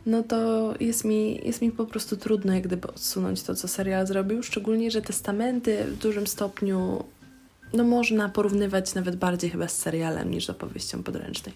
no 0.07 0.23
to 0.23 0.75
jest 0.81 1.05
mi, 1.05 1.47
jest 1.47 1.63
mi 1.63 1.73
po 1.73 1.87
prostu 1.87 2.17
trudno 2.17 2.55
jak 2.55 2.63
gdyby 2.63 2.89
odsunąć 2.89 3.43
to, 3.43 3.55
co 3.55 3.69
serial 3.69 4.07
zrobił, 4.07 4.43
szczególnie, 4.43 4.91
że 4.91 5.03
testamenty 5.03 5.85
w 5.85 5.99
dużym 5.99 6.27
stopniu 6.27 7.05
no 7.77 7.85
można 7.85 8.29
porównywać 8.29 8.95
nawet 8.95 9.17
bardziej 9.17 9.51
chyba 9.51 9.69
z 9.69 9.79
serialem 9.79 10.31
niż 10.31 10.47
z 10.47 10.51
opowieścią 10.51 11.03
podręcznej. 11.03 11.55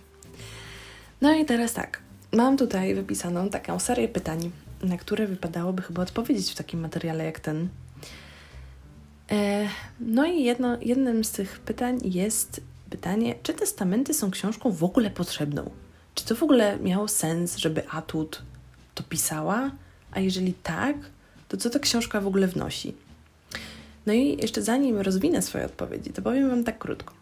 No 1.20 1.34
i 1.34 1.44
teraz 1.44 1.72
tak, 1.72 2.00
mam 2.32 2.56
tutaj 2.56 2.94
wypisaną 2.94 3.48
taką 3.48 3.78
serię 3.78 4.08
pytań, 4.08 4.50
na 4.82 4.98
które 4.98 5.26
wypadałoby 5.26 5.82
chyba 5.82 6.02
odpowiedzieć 6.02 6.50
w 6.50 6.54
takim 6.54 6.80
materiale 6.80 7.24
jak 7.24 7.40
ten. 7.40 7.68
E, 9.30 9.68
no 10.00 10.26
i 10.26 10.44
jedno, 10.44 10.78
jednym 10.80 11.24
z 11.24 11.30
tych 11.30 11.60
pytań 11.60 12.00
jest 12.04 12.60
pytanie, 12.90 13.34
czy 13.42 13.54
testamenty 13.54 14.14
są 14.14 14.30
książką 14.30 14.72
w 14.72 14.84
ogóle 14.84 15.10
potrzebną? 15.10 15.70
Czy 16.14 16.24
to 16.24 16.34
w 16.34 16.42
ogóle 16.42 16.78
miało 16.78 17.08
sens, 17.08 17.56
żeby 17.56 17.88
Atut 17.88 18.42
to 18.94 19.02
pisała? 19.02 19.70
A 20.12 20.20
jeżeli 20.20 20.54
tak, 20.54 20.96
to 21.48 21.56
co 21.56 21.70
ta 21.70 21.78
książka 21.78 22.20
w 22.20 22.26
ogóle 22.26 22.46
wnosi? 22.46 22.94
No 24.06 24.12
i 24.12 24.36
jeszcze 24.42 24.62
zanim 24.62 24.98
rozwinę 24.98 25.42
swoje 25.42 25.64
odpowiedzi, 25.64 26.10
to 26.10 26.22
powiem 26.22 26.50
Wam 26.50 26.64
tak 26.64 26.78
krótko. 26.78 27.14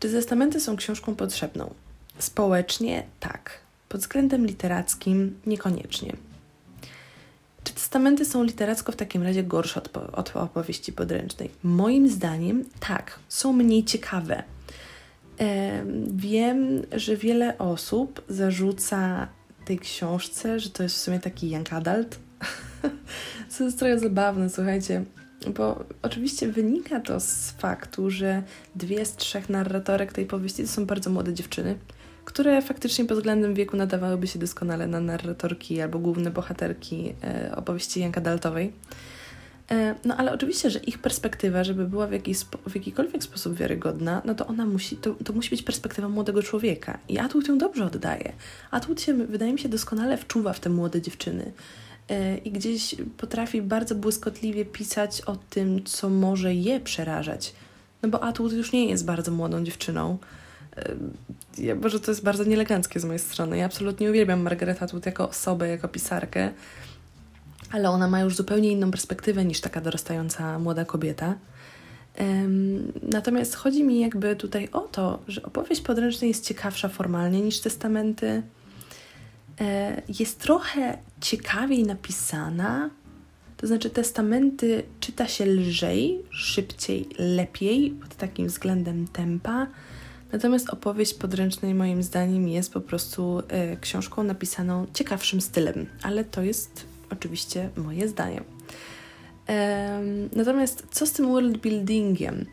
Czy 0.00 0.12
testamenty 0.12 0.60
są 0.60 0.76
książką 0.76 1.14
potrzebną? 1.14 1.74
Społecznie 2.18 3.02
tak. 3.20 3.60
Pod 3.88 4.00
względem 4.00 4.46
literackim 4.46 5.40
niekoniecznie. 5.46 6.12
Czy 7.64 7.74
testamenty 7.74 8.24
są 8.24 8.44
literacko 8.44 8.92
w 8.92 8.96
takim 8.96 9.22
razie 9.22 9.42
gorsze 9.42 9.82
od, 9.82 9.96
od 9.96 10.36
opowieści 10.36 10.92
podręcznej? 10.92 11.50
Moim 11.62 12.08
zdaniem 12.08 12.64
tak, 12.80 13.18
są 13.28 13.52
mniej 13.52 13.84
ciekawe. 13.84 14.42
Wiem, 16.06 16.82
że 16.92 17.16
wiele 17.16 17.58
osób 17.58 18.22
zarzuca 18.28 19.28
tej 19.64 19.78
książce, 19.78 20.60
że 20.60 20.70
to 20.70 20.82
jest 20.82 20.94
w 20.94 20.98
sumie 20.98 21.20
taki 21.20 21.50
young 21.50 21.72
adult, 21.72 22.18
co 23.50 23.64
jest 23.64 23.78
trochę 23.78 23.98
zabawne, 23.98 24.50
słuchajcie, 24.50 25.04
bo 25.50 25.84
oczywiście 26.02 26.48
wynika 26.48 27.00
to 27.00 27.20
z 27.20 27.50
faktu, 27.50 28.10
że 28.10 28.42
dwie 28.74 29.06
z 29.06 29.16
trzech 29.16 29.48
narratorek 29.48 30.12
tej 30.12 30.26
powieści 30.26 30.62
to 30.62 30.68
są 30.68 30.86
bardzo 30.86 31.10
młode 31.10 31.34
dziewczyny, 31.34 31.78
które 32.24 32.62
faktycznie 32.62 33.04
pod 33.04 33.16
względem 33.16 33.54
wieku 33.54 33.76
nadawałyby 33.76 34.26
się 34.26 34.38
doskonale 34.38 34.86
na 34.86 35.00
narratorki 35.00 35.80
albo 35.80 35.98
główne 35.98 36.30
bohaterki 36.30 37.14
e, 37.24 37.56
opowieści 37.56 38.00
young 38.00 38.18
adultowej. 38.18 38.72
E, 39.70 39.94
no 40.04 40.16
ale 40.16 40.32
oczywiście, 40.32 40.70
że 40.70 40.78
ich 40.78 40.98
perspektywa, 40.98 41.64
żeby 41.64 41.86
była 41.86 42.06
w, 42.06 42.12
jakiś, 42.12 42.38
w 42.66 42.74
jakikolwiek 42.74 43.22
sposób 43.22 43.54
wiarygodna, 43.54 44.22
no 44.24 44.34
to 44.34 44.46
ona 44.46 44.66
musi, 44.66 44.96
to, 44.96 45.14
to 45.24 45.32
musi 45.32 45.50
być 45.50 45.62
perspektywa 45.62 46.08
młodego 46.08 46.42
człowieka. 46.42 46.98
I 47.08 47.18
Atwood 47.18 47.48
ją 47.48 47.58
dobrze 47.58 47.84
oddaje. 47.86 48.32
Atwood 48.70 49.00
się, 49.00 49.14
wydaje 49.14 49.52
mi 49.52 49.58
się, 49.58 49.68
doskonale 49.68 50.16
wczuwa 50.16 50.52
w 50.52 50.60
te 50.60 50.70
młode 50.70 51.02
dziewczyny. 51.02 51.52
E, 52.12 52.36
I 52.36 52.52
gdzieś 52.52 52.94
potrafi 53.16 53.62
bardzo 53.62 53.94
błyskotliwie 53.94 54.64
pisać 54.64 55.20
o 55.20 55.36
tym, 55.50 55.84
co 55.84 56.08
może 56.08 56.54
je 56.54 56.80
przerażać. 56.80 57.54
No 58.02 58.08
bo 58.08 58.22
Atwood 58.24 58.52
już 58.52 58.72
nie 58.72 58.86
jest 58.86 59.04
bardzo 59.04 59.30
młodą 59.30 59.64
dziewczyną. 59.64 60.18
E, 60.76 60.94
ja, 61.58 61.76
Boże, 61.76 62.00
to 62.00 62.10
jest 62.10 62.22
bardzo 62.22 62.44
nieeleganckie 62.44 63.00
z 63.00 63.04
mojej 63.04 63.18
strony. 63.18 63.56
Ja 63.56 63.66
absolutnie 63.66 64.10
uwielbiam 64.10 64.42
Margaret 64.42 64.82
Atwood 64.82 65.06
jako 65.06 65.28
osobę, 65.28 65.68
jako 65.68 65.88
pisarkę 65.88 66.50
ale 67.72 67.90
ona 67.90 68.08
ma 68.08 68.20
już 68.20 68.36
zupełnie 68.36 68.72
inną 68.72 68.90
perspektywę 68.90 69.44
niż 69.44 69.60
taka 69.60 69.80
dorastająca 69.80 70.58
młoda 70.58 70.84
kobieta. 70.84 71.34
Natomiast 73.02 73.54
chodzi 73.54 73.84
mi 73.84 74.00
jakby 74.00 74.36
tutaj 74.36 74.68
o 74.72 74.80
to, 74.80 75.18
że 75.28 75.42
opowieść 75.42 75.82
podręczna 75.82 76.26
jest 76.26 76.44
ciekawsza 76.44 76.88
formalnie 76.88 77.40
niż 77.40 77.60
testamenty. 77.60 78.42
E, 79.60 80.02
jest 80.18 80.40
trochę 80.40 80.98
ciekawiej 81.20 81.82
napisana, 81.82 82.90
to 83.56 83.66
znaczy 83.66 83.90
testamenty 83.90 84.82
czyta 85.00 85.28
się 85.28 85.46
lżej, 85.46 86.22
szybciej, 86.30 87.08
lepiej 87.18 87.90
pod 87.90 88.14
takim 88.14 88.46
względem 88.46 89.08
tempa. 89.08 89.66
Natomiast 90.32 90.70
opowieść 90.70 91.14
podręcznej 91.14 91.74
moim 91.74 92.02
zdaniem 92.02 92.48
jest 92.48 92.72
po 92.72 92.80
prostu 92.80 93.42
e, 93.48 93.76
książką 93.76 94.22
napisaną 94.22 94.86
ciekawszym 94.94 95.40
stylem, 95.40 95.86
ale 96.02 96.24
to 96.24 96.42
jest 96.42 96.86
oczywiście 97.10 97.70
moje 97.76 98.08
zdanie. 98.08 98.42
Natomiast 100.36 100.86
co 100.90 101.06
z 101.06 101.12
tym 101.12 101.26
world 101.26 101.58
buildingiem? 101.58 102.46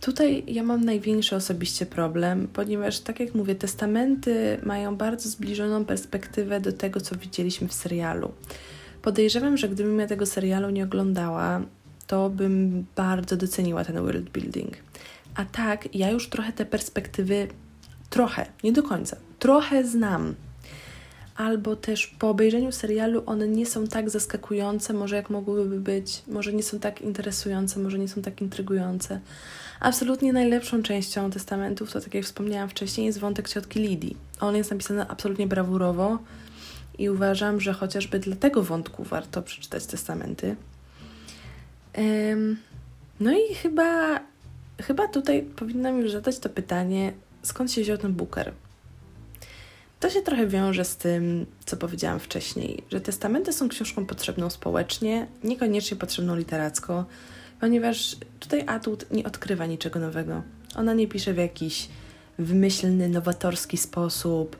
Tutaj 0.00 0.44
ja 0.46 0.62
mam 0.62 0.84
największy 0.84 1.36
osobiście 1.36 1.86
problem, 1.86 2.48
ponieważ, 2.52 3.00
tak 3.00 3.20
jak 3.20 3.34
mówię, 3.34 3.54
testamenty 3.54 4.60
mają 4.62 4.96
bardzo 4.96 5.28
zbliżoną 5.28 5.84
perspektywę 5.84 6.60
do 6.60 6.72
tego, 6.72 7.00
co 7.00 7.16
widzieliśmy 7.16 7.68
w 7.68 7.74
serialu. 7.74 8.32
Podejrzewam, 9.02 9.56
że 9.56 9.68
gdybym 9.68 9.98
ja 9.98 10.06
tego 10.06 10.26
serialu 10.26 10.70
nie 10.70 10.84
oglądała, 10.84 11.60
to 12.06 12.30
bym 12.30 12.86
bardzo 12.96 13.36
doceniła 13.36 13.84
ten 13.84 13.96
world 13.96 14.30
building. 14.30 14.76
A 15.34 15.44
tak, 15.44 15.94
ja 15.94 16.10
już 16.10 16.28
trochę 16.28 16.52
te 16.52 16.64
perspektywy, 16.64 17.48
trochę, 18.10 18.46
nie 18.64 18.72
do 18.72 18.82
końca, 18.82 19.16
trochę 19.38 19.84
znam. 19.84 20.34
Albo 21.36 21.76
też 21.76 22.06
po 22.06 22.30
obejrzeniu 22.30 22.72
serialu 22.72 23.22
one 23.26 23.48
nie 23.48 23.66
są 23.66 23.86
tak 23.86 24.10
zaskakujące, 24.10 24.92
może 24.92 25.16
jak 25.16 25.30
mogłyby 25.30 25.80
być, 25.80 26.22
może 26.28 26.52
nie 26.52 26.62
są 26.62 26.78
tak 26.78 27.00
interesujące, 27.00 27.80
może 27.80 27.98
nie 27.98 28.08
są 28.08 28.22
tak 28.22 28.40
intrygujące. 28.40 29.20
Absolutnie 29.80 30.32
najlepszą 30.32 30.82
częścią 30.82 31.30
testamentów, 31.30 31.92
to 31.92 32.00
tak 32.00 32.14
jak 32.14 32.24
wspomniałam 32.24 32.68
wcześniej, 32.68 33.06
jest 33.06 33.18
wątek 33.18 33.48
ciotki 33.48 33.80
Lidii. 33.80 34.16
On 34.40 34.56
jest 34.56 34.70
napisany 34.70 35.08
absolutnie 35.08 35.46
brawurowo 35.46 36.18
i 36.98 37.10
uważam, 37.10 37.60
że 37.60 37.72
chociażby 37.72 38.18
dla 38.18 38.36
tego 38.36 38.62
wątku 38.62 39.04
warto 39.04 39.42
przeczytać 39.42 39.86
testamenty. 39.86 40.56
No 43.20 43.32
i 43.32 43.54
chyba, 43.54 44.20
chyba 44.82 45.08
tutaj 45.08 45.42
powinnam 45.42 46.00
już 46.00 46.12
zadać 46.12 46.38
to 46.38 46.48
pytanie, 46.48 47.12
skąd 47.42 47.72
się 47.72 47.82
wziął 47.82 47.98
ten 47.98 48.12
Booker? 48.12 48.52
To 50.00 50.10
się 50.10 50.22
trochę 50.22 50.46
wiąże 50.46 50.84
z 50.84 50.96
tym, 50.96 51.46
co 51.66 51.76
powiedziałam 51.76 52.20
wcześniej, 52.20 52.82
że 52.90 53.00
testamenty 53.00 53.52
są 53.52 53.68
książką 53.68 54.06
potrzebną 54.06 54.50
społecznie, 54.50 55.26
niekoniecznie 55.44 55.96
potrzebną 55.96 56.36
literacko, 56.36 57.04
ponieważ 57.60 58.16
tutaj 58.40 58.64
Atwood 58.66 59.10
nie 59.10 59.24
odkrywa 59.24 59.66
niczego 59.66 60.00
nowego. 60.00 60.42
Ona 60.76 60.94
nie 60.94 61.08
pisze 61.08 61.34
w 61.34 61.36
jakiś 61.36 61.88
wymyślny, 62.38 63.08
nowatorski 63.08 63.76
sposób. 63.76 64.56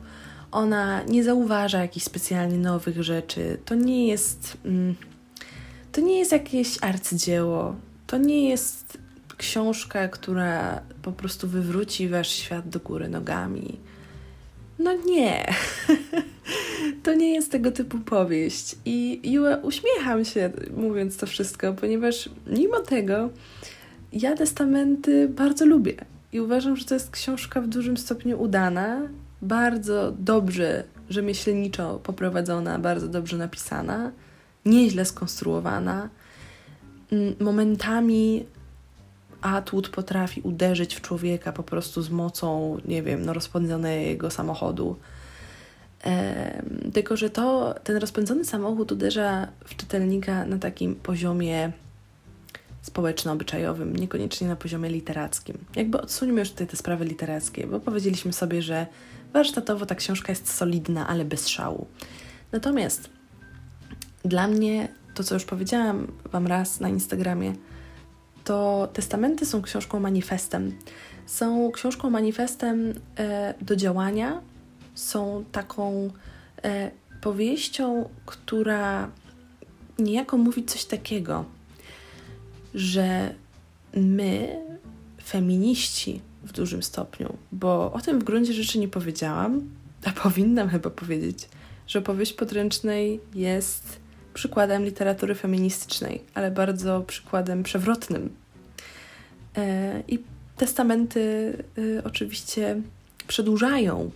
Ona 0.52 1.02
nie 1.02 1.24
zauważa 1.24 1.78
jakichś 1.78 2.06
specjalnie 2.06 2.58
nowych 2.58 3.02
rzeczy. 3.02 3.58
To 3.64 3.74
nie 3.74 4.08
jest. 4.08 4.56
Mm, 4.64 4.94
to 5.92 6.00
nie 6.00 6.18
jest 6.18 6.32
jakieś 6.32 6.78
arcydzieło. 6.80 7.76
To 8.06 8.18
nie 8.18 8.48
jest 8.48 8.98
książka, 9.36 10.08
która 10.08 10.82
po 11.02 11.12
prostu 11.12 11.48
wywróci 11.48 12.08
wasz 12.08 12.28
świat 12.28 12.68
do 12.68 12.80
góry 12.80 13.08
nogami. 13.08 13.80
No 14.80 14.94
nie. 14.94 15.46
to 17.02 17.14
nie 17.14 17.34
jest 17.34 17.52
tego 17.52 17.70
typu 17.70 17.98
powieść. 17.98 18.76
I, 18.84 19.20
I 19.22 19.38
uśmiecham 19.62 20.24
się 20.24 20.50
mówiąc 20.76 21.16
to 21.16 21.26
wszystko, 21.26 21.72
ponieważ 21.72 22.28
mimo 22.46 22.80
tego 22.80 23.30
ja 24.12 24.36
testamenty 24.36 25.28
bardzo 25.28 25.66
lubię. 25.66 25.94
I 26.32 26.40
uważam, 26.40 26.76
że 26.76 26.84
to 26.84 26.94
jest 26.94 27.10
książka 27.10 27.60
w 27.60 27.68
dużym 27.68 27.96
stopniu 27.96 28.42
udana, 28.42 29.08
bardzo 29.42 30.12
dobrze 30.18 30.84
rzemieślniczo 31.10 32.00
poprowadzona, 32.02 32.78
bardzo 32.78 33.08
dobrze 33.08 33.36
napisana, 33.36 34.12
nieźle 34.64 35.04
skonstruowana. 35.04 36.08
Mm, 37.12 37.34
momentami 39.42 39.56
Atwood 39.56 39.88
potrafi 39.88 40.40
uderzyć 40.40 40.94
w 40.94 41.00
człowieka 41.00 41.52
po 41.52 41.62
prostu 41.62 42.02
z 42.02 42.10
mocą, 42.10 42.78
nie 42.84 43.02
wiem, 43.02 43.24
no, 43.24 43.32
rozpędzonego 43.32 44.30
samochodu. 44.30 44.96
tylko, 46.92 47.16
że 47.16 47.30
to, 47.30 47.74
ten 47.84 47.96
rozpędzony 47.96 48.44
samochód 48.44 48.92
uderza 48.92 49.48
w 49.64 49.76
czytelnika 49.76 50.46
na 50.46 50.58
takim 50.58 50.94
poziomie 50.94 51.72
społeczno-obyczajowym, 52.82 53.96
niekoniecznie 53.96 54.48
na 54.48 54.56
poziomie 54.56 54.88
literackim. 54.88 55.58
Jakby 55.76 56.00
odsuńmy 56.00 56.40
już 56.40 56.50
tutaj 56.50 56.66
te 56.66 56.76
sprawy 56.76 57.04
literackie, 57.04 57.66
bo 57.66 57.80
powiedzieliśmy 57.80 58.32
sobie, 58.32 58.62
że 58.62 58.86
warsztatowo 59.32 59.86
ta 59.86 59.94
książka 59.94 60.32
jest 60.32 60.54
solidna, 60.54 61.06
ale 61.08 61.24
bez 61.24 61.48
szału. 61.48 61.86
Natomiast 62.52 63.10
dla 64.24 64.48
mnie, 64.48 64.88
to 65.14 65.24
co 65.24 65.34
już 65.34 65.44
powiedziałam 65.44 66.06
Wam 66.32 66.46
raz 66.46 66.80
na 66.80 66.88
Instagramie, 66.88 67.54
to 68.44 68.88
testamenty 68.92 69.46
są 69.46 69.62
książką 69.62 70.00
manifestem. 70.00 70.72
Są 71.26 71.70
książką 71.70 72.10
manifestem 72.10 72.94
e, 73.18 73.54
do 73.60 73.76
działania, 73.76 74.40
są 74.94 75.44
taką 75.52 76.10
e, 76.64 76.90
powieścią, 77.20 78.08
która 78.26 79.10
niejako 79.98 80.38
mówi 80.38 80.64
coś 80.64 80.84
takiego, 80.84 81.44
że 82.74 83.34
my, 83.96 84.58
feminiści 85.24 86.20
w 86.44 86.52
dużym 86.52 86.82
stopniu, 86.82 87.36
bo 87.52 87.92
o 87.92 88.00
tym 88.00 88.20
w 88.20 88.24
gruncie 88.24 88.52
rzeczy 88.52 88.78
nie 88.78 88.88
powiedziałam, 88.88 89.70
a 90.04 90.10
powinnam 90.22 90.68
chyba 90.68 90.90
powiedzieć, 90.90 91.48
że 91.86 92.02
powieść 92.02 92.32
podręcznej 92.32 93.20
jest 93.34 93.99
przykładem 94.34 94.84
literatury 94.84 95.34
feministycznej, 95.34 96.24
ale 96.34 96.50
bardzo 96.50 97.00
przykładem 97.00 97.62
przewrotnym. 97.62 98.36
E, 99.56 100.02
I 100.08 100.18
testamenty 100.56 101.56
e, 101.98 102.04
oczywiście 102.04 102.82
przedłużają 103.26 104.10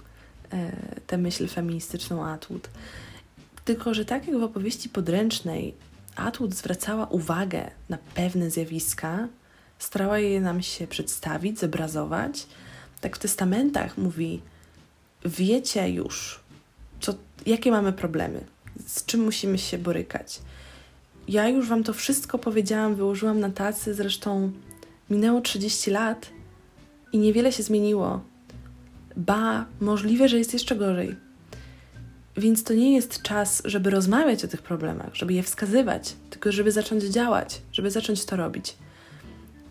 e, 0.53 0.73
tę 1.07 1.19
myśl 1.19 1.49
feministyczną 1.49 2.27
Atwood. 2.27 2.71
Tylko, 3.65 3.95
że 3.95 4.05
tak 4.05 4.27
jak 4.27 4.39
w 4.39 4.43
opowieści 4.43 4.89
podręcznej 4.89 5.75
Atwood 6.17 6.55
zwracała 6.55 7.07
uwagę 7.07 7.71
na 7.89 7.99
pewne 8.15 8.51
zjawiska, 8.51 9.29
starała 9.79 10.19
je 10.19 10.41
nam 10.41 10.63
się 10.63 10.87
przedstawić, 10.87 11.59
zobrazować, 11.59 12.47
tak 13.01 13.17
w 13.17 13.19
testamentach 13.19 13.99
mówi: 13.99 14.41
Wiecie 15.25 15.91
już, 15.91 16.41
co, 17.01 17.15
jakie 17.47 17.71
mamy 17.71 17.93
problemy, 17.93 18.45
z 18.87 19.05
czym 19.05 19.25
musimy 19.25 19.59
się 19.59 19.79
borykać. 19.79 20.41
Ja 21.29 21.49
już 21.49 21.69
Wam 21.69 21.85
to 21.85 21.93
wszystko 21.93 22.39
powiedziałam, 22.39 22.95
wyłożyłam 22.95 23.41
na 23.41 23.51
tacy, 23.51 23.95
zresztą 23.95 24.53
minęło 25.11 25.41
30 25.41 25.91
lat 25.91 26.31
i 27.13 27.19
niewiele 27.19 27.53
się 27.53 27.63
zmieniło. 27.63 28.25
Ba, 29.17 29.67
możliwe, 29.81 30.29
że 30.29 30.39
jest 30.39 30.53
jeszcze 30.53 30.77
gorzej. 30.77 31.17
Więc 32.37 32.65
to 32.65 32.75
nie 32.75 32.95
jest 32.95 33.23
czas, 33.23 33.63
żeby 33.65 33.91
rozmawiać 33.91 34.45
o 34.45 34.49
tych 34.49 34.63
problemach, 34.63 35.15
żeby 35.15 35.33
je 35.33 35.43
wskazywać, 35.43 36.17
tylko 36.31 36.53
żeby 36.53 36.73
zacząć 36.73 37.05
działać, 37.05 37.63
żeby 37.73 37.91
zacząć 37.91 38.25
to 38.25 38.37
robić. 38.37 38.77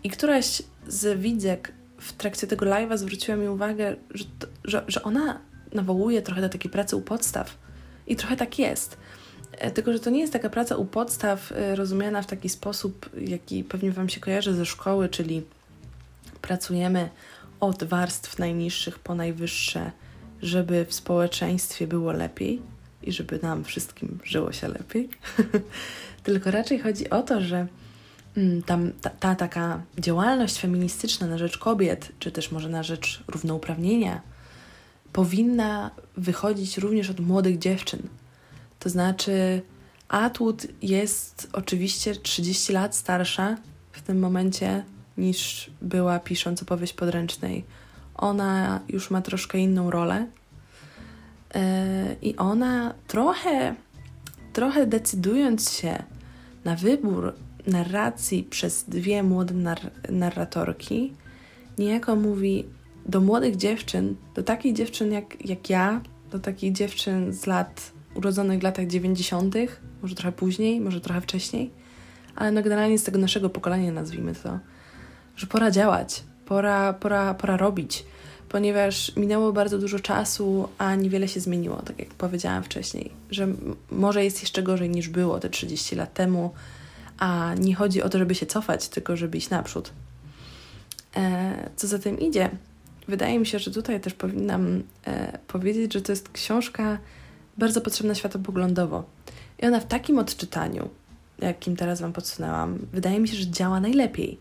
I 0.04 0.10
któraś 0.10 0.62
z 0.88 1.20
widzek 1.20 1.72
w 1.98 2.12
trakcie 2.12 2.46
tego 2.46 2.66
live'a 2.66 2.98
zwróciła 2.98 3.36
mi 3.36 3.48
uwagę, 3.48 3.96
że, 4.10 4.24
to, 4.38 4.46
że, 4.64 4.84
że 4.88 5.02
ona 5.02 5.40
nawołuje 5.72 6.22
trochę 6.22 6.40
do 6.40 6.48
takiej 6.48 6.70
pracy 6.70 6.96
u 6.96 7.00
podstaw. 7.00 7.58
I 8.06 8.16
trochę 8.16 8.36
tak 8.36 8.58
jest. 8.58 8.96
E, 9.52 9.70
tylko, 9.70 9.92
że 9.92 10.00
to 10.00 10.10
nie 10.10 10.20
jest 10.20 10.32
taka 10.32 10.50
praca 10.50 10.76
u 10.76 10.84
podstaw 10.84 11.52
e, 11.52 11.76
rozumiana 11.76 12.22
w 12.22 12.26
taki 12.26 12.48
sposób, 12.48 13.10
jaki 13.20 13.64
pewnie 13.64 13.92
Wam 13.92 14.08
się 14.08 14.20
kojarzy 14.20 14.54
ze 14.54 14.66
szkoły, 14.66 15.08
czyli 15.08 15.42
pracujemy 16.42 17.08
od 17.60 17.84
warstw 17.84 18.38
najniższych 18.38 18.98
po 18.98 19.14
najwyższe, 19.14 19.90
żeby 20.42 20.84
w 20.84 20.94
społeczeństwie 20.94 21.86
było 21.86 22.12
lepiej 22.12 22.62
i 23.02 23.12
żeby 23.12 23.38
nam 23.42 23.64
wszystkim 23.64 24.18
żyło 24.24 24.52
się 24.52 24.68
lepiej. 24.68 25.08
Tylko 26.24 26.50
raczej 26.50 26.78
chodzi 26.78 27.10
o 27.10 27.22
to, 27.22 27.40
że 27.40 27.66
mm, 28.36 28.62
tam 28.62 28.92
ta, 29.00 29.10
ta 29.10 29.34
taka 29.34 29.82
działalność 29.98 30.60
feministyczna 30.60 31.26
na 31.26 31.38
rzecz 31.38 31.58
kobiet, 31.58 32.12
czy 32.18 32.32
też 32.32 32.52
może 32.52 32.68
na 32.68 32.82
rzecz 32.82 33.24
równouprawnienia, 33.28 34.20
powinna 35.14 35.90
wychodzić 36.16 36.78
również 36.78 37.10
od 37.10 37.20
młodych 37.20 37.58
dziewczyn. 37.58 38.02
To 38.78 38.88
znaczy, 38.88 39.62
Atwood 40.08 40.66
jest 40.82 41.48
oczywiście 41.52 42.14
30 42.14 42.72
lat 42.72 42.96
starsza 42.96 43.56
w 43.92 44.02
tym 44.02 44.18
momencie 44.18 44.84
niż 45.18 45.70
była 45.82 46.18
pisząc 46.18 46.62
opowieść 46.62 46.92
podręcznej. 46.92 47.64
Ona 48.14 48.80
już 48.88 49.10
ma 49.10 49.22
troszkę 49.22 49.58
inną 49.58 49.90
rolę 49.90 50.26
yy, 51.54 51.60
i 52.22 52.36
ona 52.36 52.94
trochę, 53.06 53.74
trochę 54.52 54.86
decydując 54.86 55.72
się 55.72 56.02
na 56.64 56.76
wybór 56.76 57.34
narracji 57.66 58.42
przez 58.42 58.84
dwie 58.84 59.22
młode 59.22 59.54
nar 59.54 59.80
narratorki, 60.10 61.12
niejako 61.78 62.16
mówi 62.16 62.64
do 63.06 63.20
młodych 63.20 63.56
dziewczyn, 63.56 64.16
do 64.34 64.42
takich 64.42 64.74
dziewczyn 64.74 65.12
jak, 65.12 65.46
jak 65.46 65.70
ja, 65.70 66.00
do 66.30 66.38
takich 66.38 66.72
dziewczyn 66.72 67.32
z 67.32 67.46
lat 67.46 67.92
urodzonych 68.14 68.60
w 68.60 68.62
latach 68.62 68.86
90., 68.86 69.54
może 70.02 70.14
trochę 70.14 70.32
później, 70.32 70.80
może 70.80 71.00
trochę 71.00 71.20
wcześniej, 71.20 71.70
ale 72.36 72.52
no 72.52 72.62
generalnie 72.62 72.98
z 72.98 73.04
tego 73.04 73.18
naszego 73.18 73.50
pokolenia, 73.50 73.92
nazwijmy 73.92 74.34
to, 74.34 74.58
że 75.36 75.46
pora 75.46 75.70
działać, 75.70 76.22
pora, 76.46 76.92
pora, 76.92 77.34
pora 77.34 77.56
robić, 77.56 78.04
ponieważ 78.48 79.16
minęło 79.16 79.52
bardzo 79.52 79.78
dużo 79.78 80.00
czasu, 80.00 80.68
a 80.78 80.94
niewiele 80.94 81.28
się 81.28 81.40
zmieniło, 81.40 81.82
tak 81.82 81.98
jak 81.98 82.08
powiedziałam 82.08 82.62
wcześniej, 82.62 83.10
że 83.30 83.48
może 83.90 84.24
jest 84.24 84.42
jeszcze 84.42 84.62
gorzej 84.62 84.90
niż 84.90 85.08
było 85.08 85.40
te 85.40 85.50
30 85.50 85.96
lat 85.96 86.14
temu, 86.14 86.50
a 87.18 87.54
nie 87.58 87.74
chodzi 87.74 88.02
o 88.02 88.08
to, 88.08 88.18
żeby 88.18 88.34
się 88.34 88.46
cofać, 88.46 88.88
tylko 88.88 89.16
żeby 89.16 89.38
iść 89.38 89.50
naprzód. 89.50 89.90
E, 91.16 91.70
co 91.76 91.86
za 91.86 91.98
tym 91.98 92.20
idzie, 92.20 92.50
wydaje 93.08 93.38
mi 93.38 93.46
się, 93.46 93.58
że 93.58 93.70
tutaj 93.70 94.00
też 94.00 94.14
powinnam 94.14 94.82
e, 95.06 95.38
powiedzieć, 95.46 95.92
że 95.92 96.02
to 96.02 96.12
jest 96.12 96.28
książka 96.28 96.98
bardzo 97.58 97.80
potrzebna 97.80 98.14
światopoglądowo. 98.14 99.04
I 99.62 99.66
ona 99.66 99.80
w 99.80 99.86
takim 99.86 100.18
odczytaniu, 100.18 100.88
jakim 101.38 101.76
teraz 101.76 102.00
Wam 102.00 102.12
podsunęłam, 102.12 102.78
wydaje 102.92 103.20
mi 103.20 103.28
się, 103.28 103.36
że 103.36 103.50
działa 103.50 103.80
najlepiej, 103.80 104.38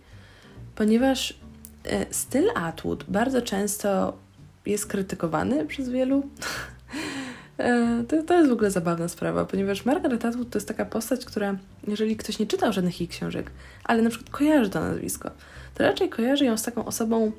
ponieważ 0.76 1.39
e, 1.84 2.06
styl 2.13 2.49
Atwood 2.56 3.04
bardzo 3.08 3.41
często 3.41 4.17
jest 4.65 4.86
krytykowany 4.86 5.65
przez 5.65 5.89
wielu. 5.89 6.23
E, 7.58 8.04
to, 8.08 8.23
to 8.23 8.34
jest 8.34 8.49
w 8.49 8.54
ogóle 8.54 8.71
zabawna 8.71 9.08
sprawa, 9.08 9.45
ponieważ 9.45 9.86
Margaret 9.86 10.26
Atwood 10.26 10.49
to 10.49 10.58
jest 10.58 10.67
taka 10.67 10.86
postać, 10.86 11.26
która, 11.26 11.58
jeżeli 11.88 12.17
ktoś 12.17 12.39
nie 12.39 12.47
czytał 12.47 12.73
żadnych 12.73 12.99
jej 12.99 13.08
książek, 13.08 13.52
ale 13.84 14.02
na 14.02 14.10
przykład 14.10 14.30
kojarzy 14.30 14.69
to 14.69 14.80
nazwisko, 14.80 15.32
to 15.76 15.84
raczej 15.84 16.10
kojarzy 16.10 16.45
ją 16.45 16.58
z 16.58 16.63
taką 16.63 16.86
osobą, 16.86 17.32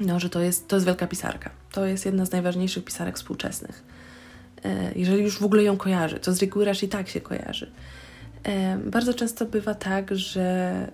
no, 0.00 0.20
że 0.20 0.30
to 0.30 0.40
jest, 0.40 0.68
to 0.68 0.76
jest 0.76 0.86
wielka 0.86 1.06
pisarka. 1.06 1.50
To 1.72 1.86
jest 1.86 2.06
jedna 2.06 2.26
z 2.26 2.32
najważniejszych 2.32 2.84
pisarek 2.84 3.16
współczesnych. 3.16 3.84
E, 4.64 4.92
jeżeli 4.96 5.22
już 5.22 5.38
w 5.38 5.44
ogóle 5.44 5.62
ją 5.62 5.76
kojarzy, 5.76 6.18
to 6.18 6.32
z 6.32 6.40
reguły 6.40 6.64
raczej 6.64 6.88
tak 6.88 7.08
się 7.08 7.20
kojarzy. 7.20 7.70
E, 8.44 8.78
bardzo 8.78 9.14
często 9.14 9.46
bywa 9.46 9.74
tak, 9.74 10.16
że 10.16 10.88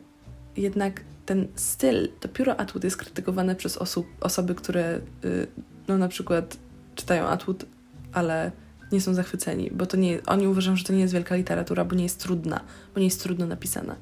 jednak 0.56 1.00
ten 1.26 1.48
styl, 1.54 2.08
to 2.20 2.28
pióro 2.28 2.60
Atwood 2.60 2.84
jest 2.84 2.96
krytykowane 2.96 3.56
przez 3.56 3.76
osób, 3.76 4.06
osoby, 4.20 4.54
które 4.54 5.00
y, 5.24 5.46
no 5.88 5.98
na 5.98 6.08
przykład 6.08 6.56
czytają 6.94 7.26
Atwood, 7.26 7.66
ale 8.12 8.52
nie 8.92 9.00
są 9.00 9.14
zachwyceni, 9.14 9.70
bo 9.72 9.86
to 9.86 9.96
nie, 9.96 10.18
oni 10.26 10.46
uważają, 10.46 10.76
że 10.76 10.84
to 10.84 10.92
nie 10.92 11.00
jest 11.00 11.14
wielka 11.14 11.36
literatura, 11.36 11.84
bo 11.84 11.94
nie 11.94 12.02
jest 12.02 12.20
trudna, 12.20 12.60
bo 12.94 13.00
nie 13.00 13.06
jest 13.06 13.22
trudno 13.22 13.46
napisana. 13.46 13.96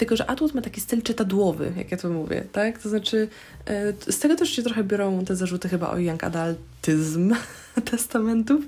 Tylko, 0.00 0.16
że 0.16 0.30
Atwood 0.30 0.54
ma 0.54 0.62
taki 0.62 0.80
styl 0.80 1.02
czytadłowy, 1.02 1.72
jak 1.76 1.90
ja 1.90 1.96
to 1.96 2.08
mówię, 2.08 2.44
tak? 2.52 2.78
To 2.78 2.88
znaczy, 2.88 3.28
y, 4.08 4.12
z 4.12 4.18
tego 4.18 4.36
też 4.36 4.50
się 4.50 4.62
trochę 4.62 4.84
biorą 4.84 5.24
te 5.24 5.36
zarzuty 5.36 5.68
chyba 5.68 5.90
o 5.90 5.98
young 5.98 6.24
adultyzm 6.24 7.34
testamentów, 7.90 8.64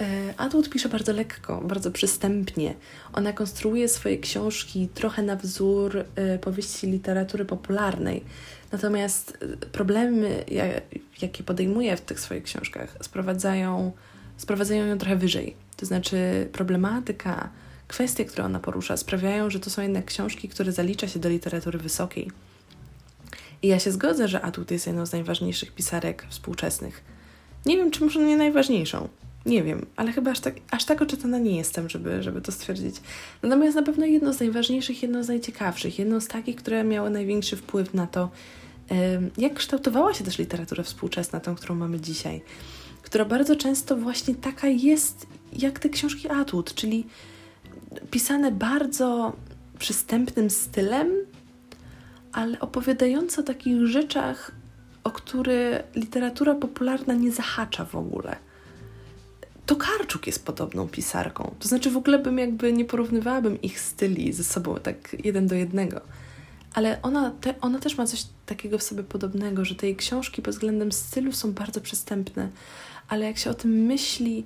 E, 0.00 0.34
Atwood 0.36 0.70
pisze 0.70 0.88
bardzo 0.88 1.12
lekko, 1.12 1.60
bardzo 1.60 1.90
przystępnie. 1.90 2.74
Ona 3.12 3.32
konstruuje 3.32 3.88
swoje 3.88 4.18
książki 4.18 4.88
trochę 4.94 5.22
na 5.22 5.36
wzór 5.36 6.04
e, 6.16 6.38
powieści 6.38 6.86
literatury 6.86 7.44
popularnej. 7.44 8.24
Natomiast 8.72 9.38
e, 9.42 9.66
problemy, 9.66 10.44
jakie 11.22 11.44
podejmuje 11.44 11.96
w 11.96 12.00
tych 12.00 12.20
swoich 12.20 12.42
książkach, 12.42 12.96
sprowadzają, 13.02 13.92
sprowadzają 14.36 14.86
ją 14.86 14.98
trochę 14.98 15.16
wyżej. 15.16 15.56
To 15.76 15.86
znaczy, 15.86 16.48
problematyka, 16.52 17.50
kwestie, 17.94 18.24
które 18.24 18.44
ona 18.44 18.60
porusza, 18.60 18.96
sprawiają, 18.96 19.50
że 19.50 19.60
to 19.60 19.70
są 19.70 19.82
jednak 19.82 20.04
książki, 20.04 20.48
które 20.48 20.72
zalicza 20.72 21.08
się 21.08 21.18
do 21.18 21.28
literatury 21.28 21.78
wysokiej. 21.78 22.30
I 23.62 23.68
ja 23.68 23.78
się 23.78 23.92
zgodzę, 23.92 24.28
że 24.28 24.42
Atwood 24.42 24.70
jest 24.70 24.86
jedną 24.86 25.06
z 25.06 25.12
najważniejszych 25.12 25.72
pisarek 25.72 26.26
współczesnych. 26.28 27.04
Nie 27.66 27.76
wiem, 27.76 27.90
czy 27.90 28.04
może 28.04 28.20
nie 28.20 28.36
najważniejszą, 28.36 29.08
nie 29.46 29.62
wiem, 29.62 29.86
ale 29.96 30.12
chyba 30.12 30.30
aż 30.30 30.40
tak, 30.40 30.54
aż 30.70 30.84
tak 30.84 31.02
oczytana 31.02 31.38
nie 31.38 31.56
jestem, 31.56 31.88
żeby, 31.88 32.22
żeby 32.22 32.40
to 32.40 32.52
stwierdzić. 32.52 32.96
Natomiast 33.42 33.76
na 33.76 33.82
pewno 33.82 34.06
jedno 34.06 34.32
z 34.32 34.40
najważniejszych, 34.40 35.02
jedno 35.02 35.24
z 35.24 35.28
najciekawszych, 35.28 35.98
jedno 35.98 36.20
z 36.20 36.28
takich, 36.28 36.56
które 36.56 36.84
miały 36.84 37.10
największy 37.10 37.56
wpływ 37.56 37.94
na 37.94 38.06
to, 38.06 38.30
jak 39.38 39.54
kształtowała 39.54 40.14
się 40.14 40.24
też 40.24 40.38
literatura 40.38 40.82
współczesna, 40.82 41.40
tą, 41.40 41.54
którą 41.54 41.74
mamy 41.74 42.00
dzisiaj, 42.00 42.42
która 43.02 43.24
bardzo 43.24 43.56
często 43.56 43.96
właśnie 43.96 44.34
taka 44.34 44.68
jest, 44.68 45.26
jak 45.52 45.78
te 45.78 45.88
książki 45.88 46.28
Atwood, 46.28 46.74
czyli 46.74 47.06
pisane 48.10 48.52
bardzo 48.52 49.32
przystępnym 49.78 50.50
stylem, 50.50 51.08
ale 52.32 52.60
opowiadające 52.60 53.40
o 53.40 53.44
takich 53.44 53.86
rzeczach, 53.86 54.50
o 55.04 55.10
które 55.10 55.84
literatura 55.94 56.54
popularna 56.54 57.14
nie 57.14 57.32
zahacza 57.32 57.84
w 57.84 57.94
ogóle 57.94 58.36
to 59.66 59.76
Karczuk 59.76 60.26
jest 60.26 60.44
podobną 60.44 60.88
pisarką. 60.88 61.54
To 61.58 61.68
znaczy 61.68 61.90
w 61.90 61.96
ogóle 61.96 62.18
bym 62.18 62.38
jakby 62.38 62.72
nie 62.72 62.84
porównywałabym 62.84 63.62
ich 63.62 63.80
styli 63.80 64.32
ze 64.32 64.44
sobą 64.44 64.76
tak 64.82 65.16
jeden 65.24 65.46
do 65.46 65.54
jednego. 65.54 66.00
Ale 66.74 67.02
ona, 67.02 67.30
te, 67.30 67.54
ona 67.60 67.78
też 67.78 67.98
ma 67.98 68.06
coś 68.06 68.26
takiego 68.46 68.78
w 68.78 68.82
sobie 68.82 69.02
podobnego, 69.02 69.64
że 69.64 69.74
te 69.74 69.86
jej 69.86 69.96
książki 69.96 70.42
pod 70.42 70.54
względem 70.54 70.92
stylu 70.92 71.32
są 71.32 71.52
bardzo 71.52 71.80
przystępne, 71.80 72.48
ale 73.08 73.26
jak 73.26 73.38
się 73.38 73.50
o 73.50 73.54
tym 73.54 73.70
myśli, 73.70 74.44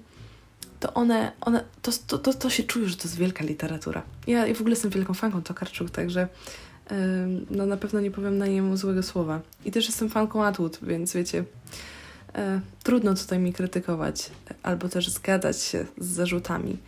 to 0.81 0.95
one, 0.95 1.33
one 1.41 1.65
to, 1.83 1.93
to, 2.07 2.19
to, 2.19 2.35
to 2.35 2.51
się 2.51 2.63
czuje, 2.63 2.89
że 2.89 2.97
to 2.97 3.03
jest 3.03 3.17
wielka 3.17 3.45
literatura. 3.45 4.03
Ja, 4.27 4.55
w 4.55 4.61
ogóle 4.61 4.73
jestem 4.73 4.91
wielką 4.91 5.15
fanką 5.15 5.43
Tokarczuk, 5.43 5.91
także 5.91 6.29
yy, 6.91 6.97
no 7.51 7.67
na 7.67 7.77
pewno 7.77 8.01
nie 8.01 8.11
powiem 8.11 8.39
na 8.39 8.47
niemu 8.47 8.77
złego 8.77 9.03
słowa. 9.03 9.41
I 9.65 9.71
też 9.71 9.87
jestem 9.87 10.09
fanką 10.09 10.45
Atwood, 10.45 10.79
więc 10.83 11.13
wiecie, 11.13 11.45
E, 12.35 12.61
trudno 12.83 13.15
tutaj 13.15 13.39
mi 13.39 13.53
krytykować 13.53 14.31
albo 14.63 14.89
też 14.89 15.09
zgadzać 15.09 15.63
się 15.63 15.87
z 15.99 16.07
zarzutami. 16.07 16.79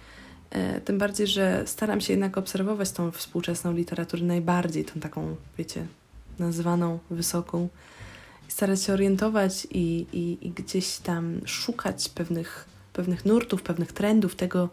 E, 0.50 0.80
tym 0.80 0.98
bardziej, 0.98 1.26
że 1.26 1.62
staram 1.66 2.00
się 2.00 2.12
jednak 2.12 2.38
obserwować 2.38 2.90
tą 2.90 3.10
współczesną 3.10 3.72
literaturę 3.72 4.22
najbardziej, 4.22 4.84
tą 4.84 5.00
taką, 5.00 5.36
wiecie, 5.58 5.86
nazywaną 6.38 6.98
wysoką, 7.10 7.68
starać 8.48 8.82
się 8.82 8.92
orientować 8.92 9.66
i, 9.70 10.06
i, 10.12 10.46
i 10.46 10.50
gdzieś 10.50 10.96
tam 10.96 11.40
szukać 11.44 12.08
pewnych, 12.08 12.64
pewnych 13.00 13.24
nurtów, 13.24 13.62
pewnych 13.62 13.92
trendów 13.92 14.34
tego, 14.34 14.68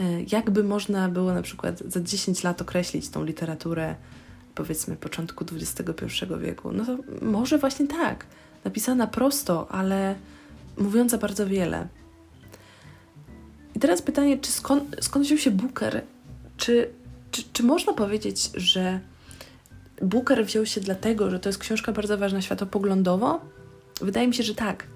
e, 0.00 0.22
jakby 0.32 0.64
można 0.64 1.08
było 1.08 1.34
na 1.34 1.42
przykład 1.42 1.78
za 1.78 2.00
10 2.00 2.42
lat 2.44 2.62
określić 2.62 3.08
tą 3.08 3.24
literaturę, 3.24 3.94
powiedzmy, 4.54 4.96
początku 4.96 5.44
XXI 5.52 6.04
wieku. 6.40 6.72
No 6.72 6.84
to 6.84 6.96
może 7.22 7.58
właśnie 7.58 7.86
tak 7.86 8.26
napisana 8.64 9.06
prosto, 9.06 9.70
ale 9.70 10.14
mówiąca 10.78 11.18
bardzo 11.18 11.46
wiele. 11.46 11.88
I 13.74 13.80
teraz 13.80 14.02
pytanie, 14.02 14.38
czy 14.38 14.52
skąd, 14.52 14.96
skąd 15.00 15.26
wziął 15.26 15.38
się 15.38 15.50
Booker? 15.50 16.02
Czy, 16.56 16.90
czy, 17.30 17.42
czy 17.52 17.62
można 17.62 17.92
powiedzieć, 17.92 18.50
że 18.54 19.00
Booker 20.02 20.44
wziął 20.46 20.66
się 20.66 20.80
dlatego, 20.80 21.30
że 21.30 21.40
to 21.40 21.48
jest 21.48 21.58
książka 21.58 21.92
bardzo 21.92 22.18
ważna 22.18 22.42
światopoglądowo? 22.42 23.40
Wydaje 24.00 24.28
mi 24.28 24.34
się, 24.34 24.42
że 24.42 24.54
tak. 24.54 24.86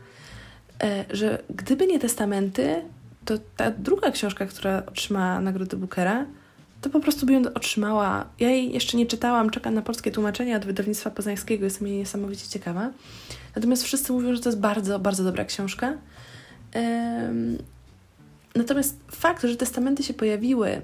E, 0.83 1.05
że 1.11 1.43
gdyby 1.51 1.87
nie 1.87 1.99
testamenty, 1.99 2.83
to 3.25 3.35
ta 3.57 3.71
druga 3.71 4.11
książka, 4.11 4.47
która 4.47 4.87
otrzymała 4.87 5.41
nagrodę 5.41 5.77
Bookera, 5.77 6.27
to 6.81 6.91
po 6.91 7.01
prostu 7.01 7.27
by 7.27 7.33
ją 7.33 7.43
otrzymała. 7.55 8.27
Ja 8.41 8.51
jej 8.51 8.73
jeszcze 8.73 8.97
nie 8.97 9.07
czytałam, 9.07 9.51
czekam 9.51 9.75
na 9.75 9.83
polskie 9.83 10.11
tłumaczenie 10.11 10.57
od 10.57 10.65
wydawnictwa 10.65 11.11
poznańskiego, 11.11 11.65
jestem 11.65 11.89
jej 11.89 11.99
niesamowicie 11.99 12.49
ciekawa. 12.49 12.91
Natomiast 13.57 13.85
wszyscy 13.85 14.13
mówią, 14.13 14.35
że 14.35 14.41
to 14.41 14.49
jest 14.49 14.61
bardzo, 14.61 14.99
bardzo 14.99 15.25
dobra 15.25 15.45
książka. 15.45 15.95
Natomiast 18.55 18.99
fakt, 19.11 19.43
że 19.43 19.57
testamenty 19.57 20.03
się 20.03 20.15
pojawiły 20.15 20.83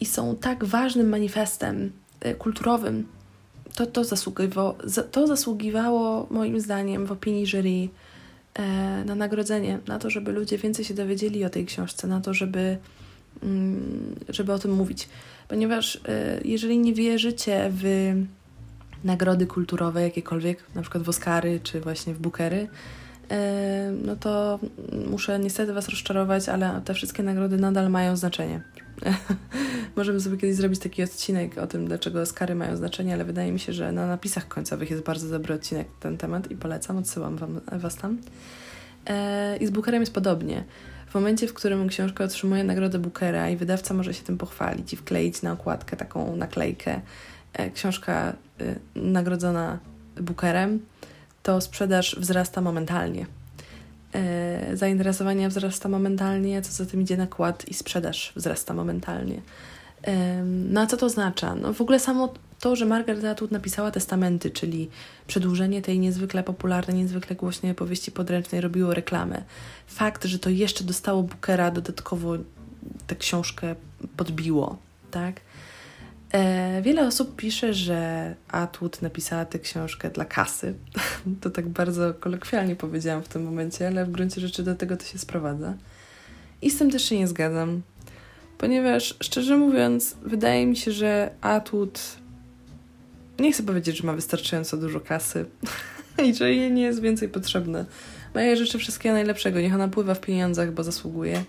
i 0.00 0.06
są 0.06 0.36
tak 0.36 0.64
ważnym 0.64 1.08
manifestem 1.08 1.92
e, 2.20 2.34
kulturowym, 2.34 3.06
to, 3.74 3.86
to, 3.86 4.04
zasługiwało, 4.04 4.76
to 5.10 5.26
zasługiwało 5.26 6.26
moim 6.30 6.60
zdaniem 6.60 7.06
w 7.06 7.12
opinii 7.12 7.46
jury 7.46 7.88
na 9.04 9.14
nagrodzenie, 9.14 9.78
na 9.86 9.98
to, 9.98 10.10
żeby 10.10 10.32
ludzie 10.32 10.58
więcej 10.58 10.84
się 10.84 10.94
dowiedzieli 10.94 11.44
o 11.44 11.50
tej 11.50 11.66
książce, 11.66 12.06
na 12.06 12.20
to, 12.20 12.34
żeby 12.34 12.78
Mm, 13.42 14.14
żeby 14.28 14.52
o 14.52 14.58
tym 14.58 14.72
mówić. 14.72 15.08
Ponieważ 15.48 15.94
y, 15.94 16.00
jeżeli 16.44 16.78
nie 16.78 16.94
wierzycie 16.94 17.70
w 17.74 18.12
nagrody 19.04 19.46
kulturowe 19.46 20.02
jakiekolwiek, 20.02 20.64
na 20.74 20.82
przykład 20.82 21.04
w 21.04 21.08
Oscary 21.08 21.60
czy 21.62 21.80
właśnie 21.80 22.14
w 22.14 22.18
Bookery, 22.18 22.56
y, 22.56 23.36
no 24.04 24.16
to 24.16 24.58
muszę 25.10 25.38
niestety 25.38 25.72
Was 25.72 25.88
rozczarować, 25.88 26.48
ale 26.48 26.80
te 26.84 26.94
wszystkie 26.94 27.22
nagrody 27.22 27.56
nadal 27.56 27.90
mają 27.90 28.16
znaczenie. 28.16 28.60
Możemy 29.96 30.20
sobie 30.20 30.36
kiedyś 30.36 30.56
zrobić 30.56 30.80
taki 30.80 31.02
odcinek 31.02 31.58
o 31.58 31.66
tym, 31.66 31.86
dlaczego 31.86 32.20
Oscary 32.20 32.54
mają 32.54 32.76
znaczenie, 32.76 33.14
ale 33.14 33.24
wydaje 33.24 33.52
mi 33.52 33.60
się, 33.60 33.72
że 33.72 33.92
na 33.92 34.06
napisach 34.06 34.48
końcowych 34.48 34.90
jest 34.90 35.02
bardzo 35.02 35.28
dobry 35.28 35.54
odcinek 35.54 35.86
na 35.86 36.00
ten 36.00 36.16
temat 36.16 36.50
i 36.50 36.56
polecam, 36.56 36.96
odsyłam 36.96 37.36
wam, 37.36 37.60
Was 37.72 37.96
tam. 37.96 38.12
Y, 38.12 39.56
I 39.60 39.66
z 39.66 39.70
Bookerem 39.70 40.02
jest 40.02 40.14
podobnie. 40.14 40.64
W 41.06 41.14
momencie, 41.14 41.48
w 41.48 41.54
którym 41.54 41.88
książka 41.88 42.24
otrzymuje 42.24 42.64
nagrodę 42.64 42.98
Bookera 42.98 43.50
i 43.50 43.56
wydawca 43.56 43.94
może 43.94 44.14
się 44.14 44.22
tym 44.22 44.38
pochwalić 44.38 44.92
i 44.92 44.96
wkleić 44.96 45.42
na 45.42 45.52
okładkę 45.52 45.96
taką 45.96 46.36
naklejkę, 46.36 47.00
e, 47.52 47.70
książka 47.70 48.32
e, 48.60 48.74
nagrodzona 48.94 49.78
Bookerem, 50.20 50.80
to 51.42 51.60
sprzedaż 51.60 52.16
wzrasta 52.18 52.60
momentalnie. 52.60 53.26
E, 54.14 54.76
zainteresowanie 54.76 55.48
wzrasta 55.48 55.88
momentalnie, 55.88 56.62
co 56.62 56.72
za 56.72 56.90
tym 56.90 57.02
idzie 57.02 57.16
nakład 57.16 57.68
i 57.68 57.74
sprzedaż 57.74 58.32
wzrasta 58.36 58.74
momentalnie. 58.74 59.40
No 60.44 60.80
a 60.80 60.86
co 60.86 60.96
to 60.96 61.06
oznacza? 61.06 61.54
No 61.54 61.72
w 61.72 61.80
ogóle 61.80 61.98
samo 61.98 62.34
to, 62.60 62.76
że 62.76 62.86
Margaret 62.86 63.24
Atwood 63.24 63.50
napisała 63.50 63.90
testamenty, 63.90 64.50
czyli 64.50 64.90
przedłużenie 65.26 65.82
tej 65.82 65.98
niezwykle 65.98 66.42
popularnej, 66.42 66.96
niezwykle 66.96 67.36
głośnej 67.36 67.72
opowieści 67.72 68.12
podręcznej 68.12 68.60
robiło 68.60 68.94
reklamę. 68.94 69.42
Fakt, 69.86 70.24
że 70.24 70.38
to 70.38 70.50
jeszcze 70.50 70.84
dostało 70.84 71.22
Bookera 71.22 71.70
dodatkowo 71.70 72.36
tę 73.06 73.16
książkę 73.16 73.74
podbiło, 74.16 74.78
tak? 75.10 75.40
E, 76.32 76.82
wiele 76.82 77.06
osób 77.06 77.36
pisze, 77.36 77.74
że 77.74 78.34
Atwood 78.48 79.02
napisała 79.02 79.44
tę 79.44 79.58
książkę 79.58 80.10
dla 80.10 80.24
kasy. 80.24 80.74
To 81.40 81.50
tak 81.50 81.68
bardzo 81.68 82.14
kolokwialnie 82.14 82.76
powiedziałam 82.76 83.22
w 83.22 83.28
tym 83.28 83.42
momencie, 83.42 83.86
ale 83.86 84.04
w 84.04 84.10
gruncie 84.10 84.40
rzeczy 84.40 84.62
do 84.62 84.74
tego 84.74 84.96
to 84.96 85.04
się 85.04 85.18
sprowadza. 85.18 85.74
I 86.62 86.70
z 86.70 86.78
tym 86.78 86.90
też 86.90 87.04
się 87.04 87.18
nie 87.18 87.28
zgadzam, 87.28 87.82
ponieważ 88.58 89.16
szczerze 89.22 89.56
mówiąc, 89.56 90.16
wydaje 90.22 90.66
mi 90.66 90.76
się, 90.76 90.92
że 90.92 91.30
Atwood 91.40 92.16
nie 93.38 93.52
chcę 93.52 93.62
powiedzieć, 93.62 93.96
że 93.96 94.06
ma 94.06 94.12
wystarczająco 94.12 94.76
dużo 94.76 95.00
kasy 95.00 95.46
i 96.26 96.34
że 96.34 96.54
jej 96.54 96.72
nie 96.72 96.82
jest 96.82 97.00
więcej 97.00 97.28
potrzebne. 97.28 97.84
No 98.34 98.40
ja 98.40 98.56
życzę 98.56 98.78
wszystkiego 98.78 99.14
najlepszego, 99.14 99.60
niech 99.60 99.74
ona 99.74 99.88
pływa 99.88 100.14
w 100.14 100.20
pieniądzach, 100.20 100.72
bo 100.72 100.84
zasługuje. 100.84 101.44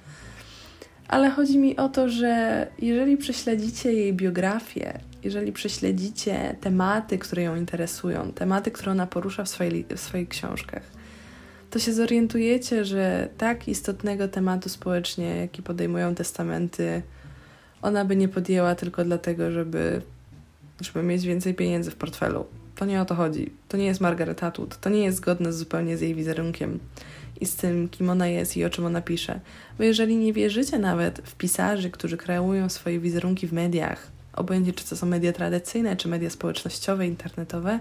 Ale 1.12 1.30
chodzi 1.30 1.57
mi 1.57 1.78
o 1.78 1.89
to, 1.89 2.09
że 2.09 2.68
jeżeli 2.80 3.18
prześledzicie 3.18 3.93
jej 3.93 4.14
biografię, 4.14 4.99
jeżeli 5.24 5.51
prześledzicie 5.51 6.55
tematy, 6.62 7.18
które 7.18 7.43
ją 7.43 7.55
interesują, 7.55 8.32
tematy, 8.32 8.72
które 8.72 8.91
ona 8.91 9.07
porusza 9.07 9.43
w, 9.43 9.49
swojej, 9.49 9.86
w 9.95 9.99
swoich 9.99 10.30
książkach, 10.30 10.84
to 11.70 11.80
się 11.80 11.93
zorientujecie, 11.93 12.86
że 12.86 13.30
tak 13.38 13.68
istotnego 13.68 14.28
tematu 14.28 14.70
społecznie, 14.70 15.36
jaki 15.36 15.62
podejmują 15.62 16.16
testamenty, 16.16 17.01
ona 17.82 18.05
by 18.05 18.16
nie 18.16 18.28
podjęła 18.28 18.76
tylko 18.76 19.03
dlatego, 19.03 19.51
żeby 19.51 20.01
żeby 20.82 21.03
mieć 21.03 21.26
więcej 21.26 21.53
pieniędzy 21.53 21.91
w 21.91 21.95
portfelu. 21.95 22.45
To 22.76 22.86
nie 22.86 23.01
o 23.01 23.05
to 23.05 23.16
chodzi. 23.16 23.51
To 23.68 23.78
nie 23.78 23.86
jest 23.86 24.01
Margaret 24.01 24.43
Atwood. 24.43 24.80
To 24.80 24.89
nie 24.89 25.03
jest 25.03 25.18
zgodne 25.18 25.53
zupełnie 25.53 25.97
z 25.97 26.01
jej 26.01 26.16
wizerunkiem 26.16 26.80
i 27.41 27.45
z 27.45 27.55
tym, 27.55 27.89
kim 27.89 28.09
ona 28.09 28.27
jest 28.27 28.57
i 28.57 28.65
o 28.65 28.69
czym 28.69 28.85
ona 28.85 29.01
pisze. 29.01 29.39
Bo 29.77 29.83
jeżeli 29.83 30.15
nie 30.15 30.33
wierzycie 30.33 30.79
nawet 30.79 31.21
w 31.25 31.35
pisarzy, 31.35 31.89
którzy 31.89 32.17
kreują 32.17 32.69
swoje 32.69 32.99
wizerunki 32.99 33.47
w 33.47 33.53
mediach, 33.53 34.11
obojętnie 34.33 34.73
czy 34.73 34.89
to 34.89 34.97
są 34.97 35.05
media 35.07 35.33
tradycyjne, 35.33 35.95
czy 35.95 36.07
media 36.07 36.29
społecznościowe, 36.29 37.07
internetowe, 37.07 37.79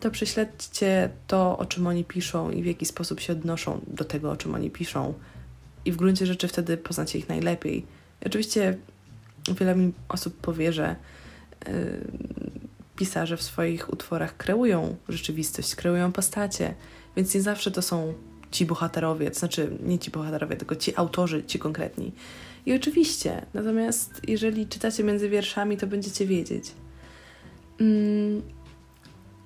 to 0.00 0.10
prześledźcie 0.10 1.10
to, 1.26 1.58
o 1.58 1.66
czym 1.66 1.86
oni 1.86 2.04
piszą 2.04 2.50
i 2.50 2.62
w 2.62 2.66
jaki 2.66 2.86
sposób 2.86 3.20
się 3.20 3.32
odnoszą 3.32 3.80
do 3.86 4.04
tego, 4.04 4.30
o 4.30 4.36
czym 4.36 4.54
oni 4.54 4.70
piszą. 4.70 5.14
I 5.84 5.92
w 5.92 5.96
gruncie 5.96 6.26
rzeczy 6.26 6.48
wtedy 6.48 6.76
poznacie 6.76 7.18
ich 7.18 7.28
najlepiej. 7.28 7.86
I 8.22 8.26
oczywiście 8.26 8.76
wiele 9.58 9.74
mi 9.74 9.92
osób 10.08 10.36
powie, 10.36 10.72
że 10.72 10.96
Y, 11.68 12.04
pisarze 12.96 13.36
w 13.36 13.42
swoich 13.42 13.92
utworach 13.92 14.36
kreują 14.36 14.96
rzeczywistość, 15.08 15.74
kreują 15.74 16.12
postacie, 16.12 16.74
więc 17.16 17.34
nie 17.34 17.42
zawsze 17.42 17.70
to 17.70 17.82
są 17.82 18.14
ci 18.52 18.66
bohaterowie, 18.66 19.30
to 19.30 19.38
znaczy 19.38 19.70
nie 19.82 19.98
ci 19.98 20.10
bohaterowie, 20.10 20.56
tylko 20.56 20.76
ci 20.76 20.96
autorzy, 20.96 21.44
ci 21.44 21.58
konkretni. 21.58 22.12
I 22.66 22.74
oczywiście, 22.74 23.46
natomiast 23.54 24.20
jeżeli 24.28 24.66
czytacie 24.66 25.04
między 25.04 25.28
wierszami, 25.28 25.76
to 25.76 25.86
będziecie 25.86 26.26
wiedzieć. 26.26 26.72
Mm, 27.80 28.42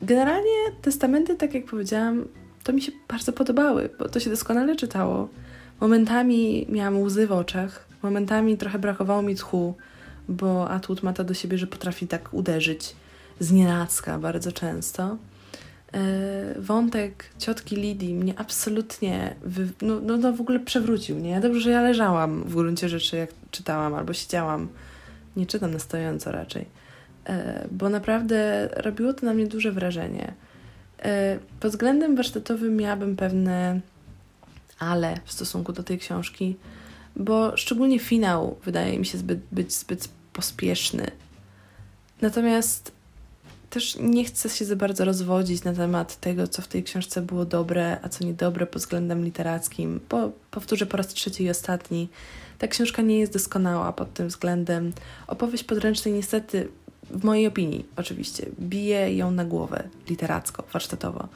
generalnie 0.02 0.72
testamenty, 0.82 1.36
tak 1.36 1.54
jak 1.54 1.64
powiedziałam, 1.64 2.24
to 2.64 2.72
mi 2.72 2.82
się 2.82 2.92
bardzo 3.08 3.32
podobały, 3.32 3.90
bo 3.98 4.08
to 4.08 4.20
się 4.20 4.30
doskonale 4.30 4.76
czytało. 4.76 5.28
Momentami 5.80 6.66
miałam 6.68 7.02
łzy 7.02 7.26
w 7.26 7.32
oczach, 7.32 7.88
momentami 8.02 8.56
trochę 8.56 8.78
brakowało 8.78 9.22
mi 9.22 9.34
tchu, 9.34 9.74
bo 10.28 10.70
Atwood 10.70 11.02
ma 11.02 11.12
to 11.12 11.24
do 11.24 11.34
siebie, 11.34 11.58
że 11.58 11.66
potrafi 11.66 12.06
tak 12.06 12.34
uderzyć 12.34 12.96
z 13.40 13.52
nienacka 13.52 14.18
bardzo 14.18 14.52
często. 14.52 15.16
E, 15.94 16.60
wątek 16.60 17.24
ciotki 17.38 17.76
Lidii 17.76 18.14
mnie 18.14 18.38
absolutnie 18.38 19.34
wy, 19.42 19.68
no, 19.82 20.00
no, 20.00 20.16
no 20.16 20.32
w 20.32 20.40
ogóle 20.40 20.60
przewrócił. 20.60 21.18
Nie? 21.18 21.40
Dobrze, 21.40 21.60
że 21.60 21.70
ja 21.70 21.82
leżałam 21.82 22.44
w 22.44 22.54
gruncie 22.54 22.88
rzeczy, 22.88 23.16
jak 23.16 23.30
czytałam, 23.50 23.94
albo 23.94 24.12
siedziałam. 24.12 24.68
Nie 25.36 25.46
czytam 25.46 25.72
na 25.72 25.78
stojąco 25.78 26.32
raczej. 26.32 26.66
E, 27.26 27.66
bo 27.70 27.88
naprawdę 27.88 28.68
robiło 28.76 29.12
to 29.12 29.26
na 29.26 29.34
mnie 29.34 29.46
duże 29.46 29.72
wrażenie. 29.72 30.32
E, 30.98 31.38
pod 31.60 31.70
względem 31.70 32.16
warsztatowym 32.16 32.76
miałabym 32.76 33.16
pewne 33.16 33.80
ale 34.78 35.20
w 35.24 35.32
stosunku 35.32 35.72
do 35.72 35.82
tej 35.82 35.98
książki, 35.98 36.56
bo 37.16 37.56
szczególnie 37.56 37.98
finał 37.98 38.58
wydaje 38.64 38.98
mi 38.98 39.06
się 39.06 39.18
zbyt, 39.18 39.40
być 39.52 39.74
zbyt 39.74 40.08
pospieszny. 40.32 41.10
Natomiast 42.20 42.92
też 43.76 43.98
nie 44.00 44.24
chcę 44.24 44.48
się 44.48 44.64
za 44.64 44.76
bardzo 44.76 45.04
rozwodzić 45.04 45.64
na 45.64 45.72
temat 45.72 46.20
tego, 46.20 46.48
co 46.48 46.62
w 46.62 46.68
tej 46.68 46.84
książce 46.84 47.22
było 47.22 47.44
dobre, 47.44 47.98
a 48.02 48.08
co 48.08 48.24
niedobre 48.24 48.66
pod 48.66 48.82
względem 48.82 49.24
literackim, 49.24 50.00
bo 50.10 50.32
powtórzę 50.50 50.86
po 50.86 50.96
raz 50.96 51.08
trzeci 51.08 51.44
i 51.44 51.50
ostatni, 51.50 52.08
ta 52.58 52.68
książka 52.68 53.02
nie 53.02 53.18
jest 53.18 53.32
doskonała 53.32 53.92
pod 53.92 54.14
tym 54.14 54.28
względem. 54.28 54.92
Opowieść 55.26 55.64
podręcznej 55.64 56.14
niestety, 56.14 56.68
w 57.10 57.24
mojej 57.24 57.46
opinii 57.46 57.86
oczywiście, 57.96 58.46
bije 58.60 59.16
ją 59.16 59.30
na 59.30 59.44
głowę 59.44 59.88
literacko, 60.10 60.64
warsztatowo. 60.72 61.28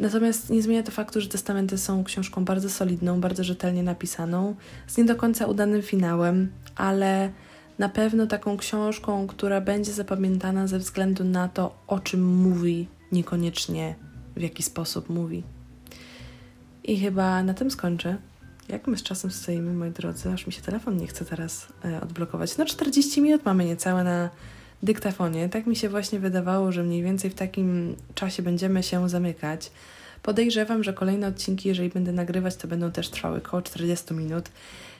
Natomiast 0.00 0.50
nie 0.50 0.62
zmienia 0.62 0.82
to 0.82 0.90
faktu, 0.90 1.20
że 1.20 1.28
testamenty 1.28 1.78
są 1.78 2.04
książką 2.04 2.44
bardzo 2.44 2.70
solidną, 2.70 3.20
bardzo 3.20 3.44
rzetelnie 3.44 3.82
napisaną, 3.82 4.54
z 4.86 4.96
nie 4.96 5.04
do 5.04 5.16
końca 5.16 5.46
udanym 5.46 5.82
finałem, 5.82 6.52
ale 6.74 7.30
na 7.78 7.88
pewno 7.88 8.26
taką 8.26 8.56
książką, 8.56 9.26
która 9.26 9.60
będzie 9.60 9.92
zapamiętana 9.92 10.66
ze 10.66 10.78
względu 10.78 11.24
na 11.24 11.48
to, 11.48 11.74
o 11.86 12.00
czym 12.00 12.36
mówi, 12.36 12.88
niekoniecznie 13.12 13.94
w 14.36 14.40
jaki 14.40 14.62
sposób 14.62 15.08
mówi. 15.08 15.42
I 16.84 17.00
chyba 17.00 17.42
na 17.42 17.54
tym 17.54 17.70
skończę. 17.70 18.16
Jak 18.68 18.86
my 18.86 18.96
z 18.96 19.02
czasem 19.02 19.30
stoimy, 19.30 19.72
moi 19.72 19.90
drodzy, 19.90 20.32
aż 20.32 20.46
mi 20.46 20.52
się 20.52 20.62
telefon 20.62 20.96
nie 20.96 21.06
chce 21.06 21.24
teraz 21.24 21.66
e, 21.84 22.00
odblokować. 22.00 22.58
No 22.58 22.64
40 22.64 23.22
minut 23.22 23.44
mamy 23.44 23.64
niecałe 23.64 24.04
na 24.04 24.30
dyktafonie. 24.82 25.48
Tak 25.48 25.66
mi 25.66 25.76
się 25.76 25.88
właśnie 25.88 26.18
wydawało, 26.18 26.72
że 26.72 26.82
mniej 26.82 27.02
więcej 27.02 27.30
w 27.30 27.34
takim 27.34 27.96
czasie 28.14 28.42
będziemy 28.42 28.82
się 28.82 29.08
zamykać. 29.08 29.70
Podejrzewam, 30.22 30.84
że 30.84 30.92
kolejne 30.92 31.28
odcinki, 31.28 31.68
jeżeli 31.68 31.88
będę 31.88 32.12
nagrywać, 32.12 32.56
to 32.56 32.68
będą 32.68 32.92
też 32.92 33.08
trwały 33.08 33.38
około 33.38 33.62
40 33.62 34.14
minut. 34.14 34.48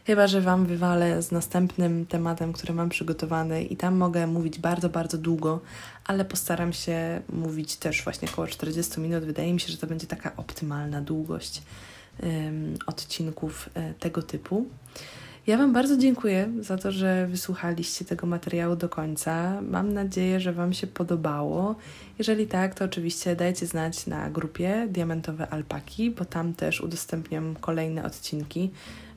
Chyba, 0.06 0.26
że 0.26 0.40
Wam 0.40 0.66
wywalę 0.66 1.22
z 1.22 1.32
następnym 1.32 2.06
tematem, 2.06 2.52
który 2.52 2.74
mam 2.74 2.88
przygotowany 2.88 3.64
i 3.64 3.76
tam 3.76 3.96
mogę 3.96 4.26
mówić 4.26 4.58
bardzo, 4.58 4.88
bardzo 4.88 5.18
długo, 5.18 5.60
ale 6.04 6.24
postaram 6.24 6.72
się 6.72 7.20
mówić 7.32 7.76
też 7.76 8.04
właśnie 8.04 8.28
około 8.28 8.46
40 8.46 9.00
minut. 9.00 9.24
Wydaje 9.24 9.54
mi 9.54 9.60
się, 9.60 9.72
że 9.72 9.78
to 9.78 9.86
będzie 9.86 10.06
taka 10.06 10.36
optymalna 10.36 11.00
długość 11.00 11.62
um, 12.22 12.74
odcinków 12.86 13.70
um, 13.74 13.94
tego 13.94 14.22
typu. 14.22 14.66
Ja 15.46 15.58
Wam 15.58 15.72
bardzo 15.72 15.96
dziękuję 15.96 16.48
za 16.60 16.78
to, 16.78 16.92
że 16.92 17.26
wysłuchaliście 17.26 18.04
tego 18.04 18.26
materiału 18.26 18.76
do 18.76 18.88
końca. 18.88 19.62
Mam 19.62 19.92
nadzieję, 19.92 20.40
że 20.40 20.52
Wam 20.52 20.72
się 20.72 20.86
podobało. 20.86 21.76
Jeżeli 22.18 22.46
tak, 22.46 22.74
to 22.74 22.84
oczywiście 22.84 23.36
dajcie 23.36 23.66
znać 23.66 24.06
na 24.06 24.30
grupie 24.30 24.86
Diamentowe 24.90 25.48
Alpaki, 25.48 26.10
bo 26.10 26.24
tam 26.24 26.54
też 26.54 26.80
udostępniam 26.80 27.56
kolejne 27.60 28.04
odcinki. 28.04 28.70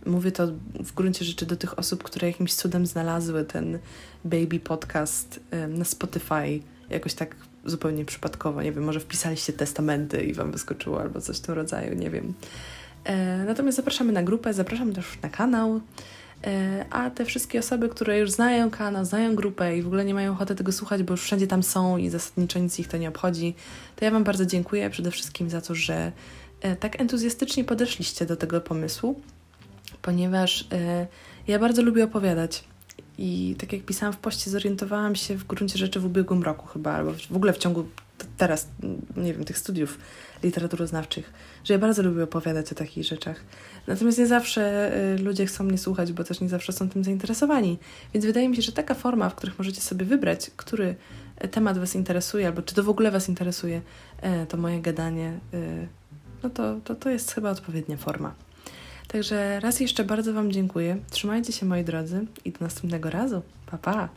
Mówię 0.06 0.32
to 0.32 0.48
w 0.80 0.94
gruncie 0.94 1.26
rzeczy 1.26 1.46
do 1.46 1.56
tych 1.56 1.80
osób, 1.80 2.04
które 2.04 2.28
jakimś 2.28 2.54
cudem 2.54 2.86
znalazły 2.86 3.46
ten 3.46 3.80
baby 4.26 4.60
podcast 4.60 5.40
na 5.70 5.86
Spotify 5.86 6.62
jakoś 6.90 7.14
tak 7.14 7.36
zupełnie 7.66 8.06
przypadkowo. 8.06 8.62
Nie 8.62 8.72
wiem, 8.72 8.84
może 8.84 9.00
wpisaliście 9.00 9.54
testamenty 9.54 10.24
i 10.24 10.34
Wam 10.34 10.52
wyskoczyło 10.52 11.02
albo 11.02 11.22
coś 11.22 11.38
w 11.38 11.42
tym 11.42 11.56
rodzaju, 11.56 11.96
nie 11.96 12.10
wiem. 12.10 12.34
E, 13.04 13.38
natomiast 13.46 13.78
zapraszamy 13.78 14.12
na 14.12 14.24
grupę, 14.24 14.54
zapraszam 14.54 14.94
też 14.94 15.06
na 15.24 15.30
kanał. 15.30 15.82
E, 16.44 16.86
a 16.90 17.10
te 17.10 17.26
wszystkie 17.26 17.60
osoby, 17.60 17.90
które 17.90 18.20
już 18.20 18.32
znają 18.32 18.72
kanał, 18.72 19.06
znają 19.06 19.36
grupę 19.36 19.78
i 19.78 19.82
w 19.82 19.88
ogóle 19.88 20.06
nie 20.06 20.14
mają 20.14 20.32
ochoty 20.32 20.56
tego 20.56 20.72
słuchać, 20.72 21.04
bo 21.04 21.14
już 21.14 21.22
wszędzie 21.22 21.48
tam 21.48 21.64
są 21.64 21.98
i 21.98 22.10
zasadniczo 22.10 22.60
nic 22.60 22.80
ich 22.80 22.88
to 22.88 22.98
nie 22.98 23.10
obchodzi, 23.10 23.56
to 23.96 24.06
ja 24.06 24.12
Wam 24.12 24.24
bardzo 24.24 24.46
dziękuję 24.46 24.90
przede 24.90 25.12
wszystkim 25.12 25.50
za 25.50 25.62
to, 25.62 25.76
że 25.76 26.12
e, 26.62 26.76
tak 26.76 27.02
entuzjastycznie 27.02 27.64
podeszliście 27.64 28.26
do 28.26 28.36
tego 28.36 28.62
pomysłu, 28.62 29.22
ponieważ 30.02 30.68
e, 30.72 31.08
ja 31.48 31.60
bardzo 31.60 31.82
lubię 31.82 32.04
opowiadać. 32.04 32.64
I 33.18 33.56
tak 33.60 33.74
jak 33.74 33.82
pisałam 33.82 34.14
w 34.14 34.18
poście, 34.18 34.52
zorientowałam 34.52 35.16
się 35.16 35.36
w 35.36 35.48
gruncie 35.48 35.78
rzeczy 35.78 36.00
w 36.00 36.06
ubiegłym 36.06 36.44
roku 36.44 36.68
chyba, 36.68 36.94
albo 36.94 37.14
w 37.30 37.36
ogóle 37.36 37.54
w 37.54 37.58
ciągu 37.58 37.86
teraz, 38.38 38.68
nie 39.18 39.34
wiem, 39.34 39.46
tych 39.46 39.58
studiów 39.58 39.98
literaturoznawczych, 40.44 41.34
że 41.64 41.74
ja 41.74 41.80
bardzo 41.80 42.04
lubię 42.04 42.24
opowiadać 42.24 42.72
o 42.72 42.76
takich 42.76 43.06
rzeczach. 43.06 43.44
Natomiast 43.88 44.18
nie 44.18 44.28
zawsze 44.28 44.92
y, 45.16 45.18
ludzie 45.18 45.46
chcą 45.46 45.64
mnie 45.64 45.78
słuchać, 45.78 46.14
bo 46.14 46.24
też 46.24 46.42
nie 46.42 46.50
zawsze 46.50 46.74
są 46.74 46.90
tym 46.90 47.04
zainteresowani. 47.04 47.78
Więc 48.14 48.26
wydaje 48.26 48.50
mi 48.50 48.56
się, 48.56 48.62
że 48.62 48.72
taka 48.72 48.94
forma, 48.94 49.30
w 49.30 49.36
których 49.36 49.60
możecie 49.60 49.82
sobie 49.82 50.06
wybrać, 50.06 50.52
który 50.56 50.96
temat 51.52 51.78
Was 51.78 51.96
interesuje, 51.96 52.48
albo 52.48 52.62
czy 52.62 52.76
to 52.76 52.84
w 52.84 52.90
ogóle 52.90 53.12
Was 53.12 53.30
interesuje, 53.30 53.82
e, 54.22 54.46
to 54.46 54.58
moje 54.58 54.82
gadanie, 54.82 55.40
y, 55.54 55.88
no 56.44 56.50
to, 56.50 56.76
to, 56.84 56.96
to 56.96 57.10
jest 57.10 57.32
chyba 57.32 57.52
odpowiednia 57.52 57.98
forma. 57.98 58.34
Także 59.12 59.60
raz 59.60 59.80
jeszcze 59.80 60.04
bardzo 60.04 60.34
Wam 60.34 60.52
dziękuję. 60.52 60.98
Trzymajcie 61.10 61.54
się 61.54 61.66
moi 61.66 61.84
drodzy 61.84 62.26
i 62.46 62.52
do 62.52 62.58
następnego 62.62 63.10
razu. 63.10 63.42
Pa 63.66 63.78
pa! 63.78 64.10